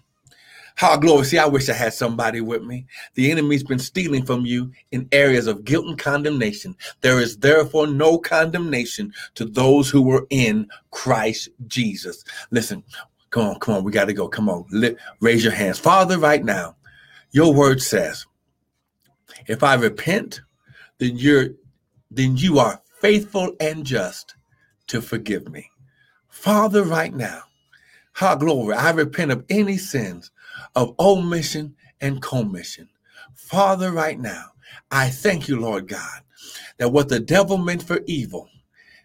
How 0.79 0.97
glory. 0.97 1.25
See, 1.25 1.39
I 1.39 1.47
wish 1.47 1.69
I 1.69 1.73
had 1.73 1.93
somebody 1.93 2.41
with 2.41 2.63
me. 2.63 2.87
The 3.15 3.33
enemy's 3.33 3.65
been 3.65 3.81
stealing 3.81 4.25
from 4.25 4.47
you 4.47 4.71
in 4.93 5.09
areas 5.11 5.49
of 5.49 5.65
guilt 5.65 5.87
and 5.87 5.99
condemnation. 5.99 6.77
There 7.01 7.19
is 7.19 7.37
therefore 7.37 7.89
no 7.89 8.17
condemnation 8.17 9.13
to 9.35 9.45
those 9.45 9.91
who 9.91 10.01
were 10.01 10.25
in 10.31 10.69
Christ 10.93 11.49
Jesus. 11.67 12.23
Listen, 12.53 12.85
come 13.31 13.47
on, 13.47 13.59
come 13.59 13.75
on. 13.75 13.83
We 13.83 13.91
got 13.91 14.05
to 14.05 14.13
go. 14.13 14.29
Come 14.29 14.49
on. 14.49 14.67
raise 15.19 15.43
your 15.43 15.53
hands. 15.53 15.81
Father, 15.81 16.17
right 16.17 16.45
now, 16.45 16.77
your 17.33 17.53
word 17.53 17.83
says, 17.83 18.25
if 19.49 19.65
I 19.65 19.75
repent, 19.75 20.43
then 20.99 21.17
you're 21.17 21.49
then 22.13 22.37
you 22.37 22.61
are 22.61 22.81
faithful 23.01 23.53
and 23.59 23.85
just 23.85 24.37
to 24.87 25.03
forgive 25.03 25.49
me. 25.49 25.69
Father, 26.29 26.85
right 26.85 27.13
now, 27.13 27.43
how 28.13 28.37
glory, 28.37 28.77
I 28.77 28.91
repent 28.91 29.33
of 29.33 29.45
any 29.51 29.77
sins 29.77 30.31
of 30.75 30.95
omission 30.99 31.75
and 32.01 32.23
commission. 32.23 32.89
Father, 33.35 33.93
right 33.93 34.19
now, 34.19 34.47
I 34.91 35.11
thank 35.11 35.49
you, 35.49 35.61
Lord 35.61 35.89
God, 35.89 36.23
that 36.79 36.91
what 36.91 37.09
the 37.09 37.21
devil 37.21 37.59
meant 37.59 37.83
for 37.83 38.01
evil, 38.07 38.49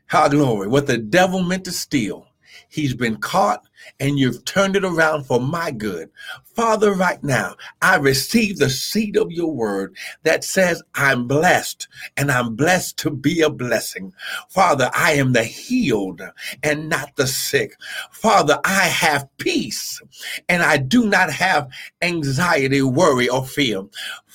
how 0.07 0.27
glory, 0.27 0.67
what 0.67 0.87
the 0.87 0.97
devil 0.97 1.41
meant 1.43 1.65
to 1.65 1.71
steal, 1.71 2.27
he's 2.73 2.95
been 2.95 3.17
caught 3.17 3.67
and 3.99 4.17
you've 4.17 4.43
turned 4.45 4.75
it 4.75 4.83
around 4.83 5.25
for 5.25 5.39
my 5.39 5.69
good. 5.69 6.09
Father, 6.55 6.93
right 6.93 7.23
now, 7.23 7.55
I 7.81 7.97
receive 7.97 8.57
the 8.57 8.69
seed 8.69 9.15
of 9.15 9.31
your 9.31 9.51
word 9.51 9.95
that 10.23 10.43
says, 10.43 10.81
I'm 10.95 11.27
blessed 11.27 11.87
and 12.17 12.31
I'm 12.31 12.55
blessed 12.55 12.97
to 12.99 13.11
be 13.11 13.41
a 13.41 13.49
blessing. 13.49 14.13
Father, 14.49 14.89
I 14.93 15.13
am 15.13 15.33
the 15.33 15.43
healed 15.43 16.21
and 16.63 16.89
not 16.89 17.15
the 17.15 17.27
sick. 17.27 17.75
Father, 18.11 18.59
I 18.65 18.85
have 18.85 19.29
peace 19.37 20.01
and 20.49 20.63
I 20.63 20.77
do 20.77 21.05
not 21.05 21.31
have 21.31 21.69
anxiety, 22.01 22.81
worry, 22.81 23.29
or 23.29 23.45
fear. 23.45 23.83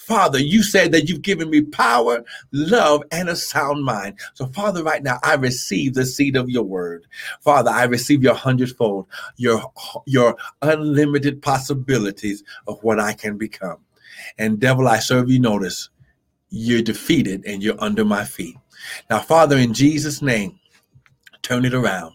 Father, 0.08 0.38
you 0.38 0.62
said 0.62 0.90
that 0.92 1.06
you've 1.06 1.20
given 1.20 1.50
me 1.50 1.60
power, 1.60 2.24
love, 2.50 3.02
and 3.12 3.28
a 3.28 3.36
sound 3.36 3.84
mind. 3.84 4.18
So, 4.32 4.46
Father, 4.46 4.82
right 4.82 5.02
now, 5.02 5.18
I 5.22 5.34
receive 5.34 5.92
the 5.92 6.06
seed 6.06 6.34
of 6.34 6.48
your 6.48 6.62
word. 6.62 7.06
Father, 7.42 7.70
I 7.70 7.84
receive 7.84 8.22
your 8.22 8.32
hundredfold, 8.32 9.06
your, 9.36 9.70
your 10.06 10.34
unlimited 10.62 11.42
possibilities 11.42 12.42
of 12.66 12.82
what 12.82 12.98
I 12.98 13.12
can 13.12 13.36
become. 13.36 13.84
And, 14.38 14.58
devil, 14.58 14.88
I 14.88 14.98
serve 14.98 15.28
you 15.28 15.40
notice 15.40 15.90
you're 16.48 16.80
defeated 16.80 17.44
and 17.44 17.62
you're 17.62 17.78
under 17.78 18.06
my 18.06 18.24
feet. 18.24 18.56
Now, 19.10 19.18
Father, 19.18 19.58
in 19.58 19.74
Jesus' 19.74 20.22
name, 20.22 20.58
turn 21.42 21.66
it 21.66 21.74
around. 21.74 22.14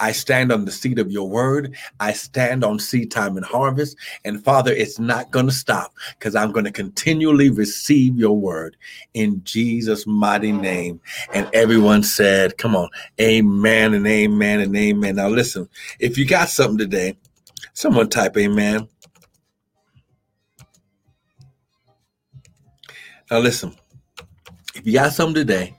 I 0.00 0.12
stand 0.12 0.50
on 0.50 0.64
the 0.64 0.72
seed 0.72 0.98
of 0.98 1.10
your 1.10 1.28
word. 1.28 1.76
I 2.00 2.12
stand 2.12 2.64
on 2.64 2.78
seed 2.78 3.10
time 3.10 3.36
and 3.36 3.44
harvest. 3.44 3.96
And 4.24 4.42
Father, 4.42 4.72
it's 4.72 4.98
not 4.98 5.30
going 5.30 5.46
to 5.46 5.52
stop 5.52 5.92
because 6.18 6.34
I'm 6.34 6.52
going 6.52 6.64
to 6.64 6.72
continually 6.72 7.50
receive 7.50 8.16
your 8.16 8.36
word 8.36 8.76
in 9.14 9.42
Jesus' 9.44 10.06
mighty 10.06 10.52
name. 10.52 11.00
And 11.34 11.48
everyone 11.52 12.02
said, 12.02 12.56
Come 12.56 12.74
on, 12.74 12.88
amen 13.20 13.94
and 13.94 14.06
amen 14.06 14.60
and 14.60 14.74
amen. 14.74 15.16
Now, 15.16 15.28
listen, 15.28 15.68
if 15.98 16.16
you 16.16 16.26
got 16.26 16.48
something 16.48 16.78
today, 16.78 17.16
someone 17.74 18.08
type 18.08 18.36
amen. 18.36 18.88
Now, 23.30 23.38
listen, 23.38 23.76
if 24.74 24.86
you 24.86 24.94
got 24.94 25.12
something 25.12 25.34
today, 25.34 25.76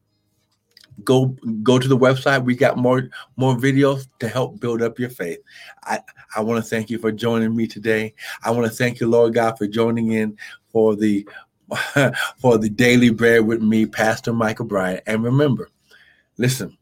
go 1.05 1.37
go 1.63 1.79
to 1.79 1.89
the 1.89 1.97
website. 1.97 2.45
We 2.45 2.57
got 2.57 2.77
more 2.77 3.09
more 3.37 3.57
videos 3.57 4.09
to 4.19 4.29
help 4.29 4.61
build 4.61 4.83
up 4.83 4.99
your 4.99 5.11
faith. 5.11 5.39
I 5.85 6.01
I 6.37 6.41
want 6.41 6.63
to 6.63 6.69
thank 6.69 6.91
you 6.91 6.99
for 6.99 7.13
joining 7.13 7.55
me 7.55 7.67
today. 7.67 8.15
I 8.43 8.51
want 8.51 8.67
to 8.67 8.77
thank 8.77 9.01
you, 9.01 9.09
Lord 9.09 9.35
God, 9.35 9.59
for 9.59 9.67
joining 9.67 10.13
in 10.13 10.37
for 10.73 10.97
the 10.97 11.27
for 12.39 12.59
the 12.59 12.69
daily 12.69 13.11
bread 13.11 13.47
with 13.47 13.63
me, 13.63 13.87
Pastor 13.87 14.33
Michael 14.33 14.65
Bryant. 14.67 15.03
And 15.07 15.23
remember, 15.23 15.71
listen, 16.37 16.77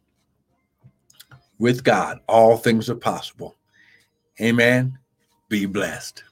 with 1.58 1.84
God, 1.84 2.20
all 2.28 2.56
things 2.56 2.88
are 2.90 2.96
possible. 2.96 3.56
Amen. 4.40 4.98
Be 5.48 5.66
blessed. 5.66 6.22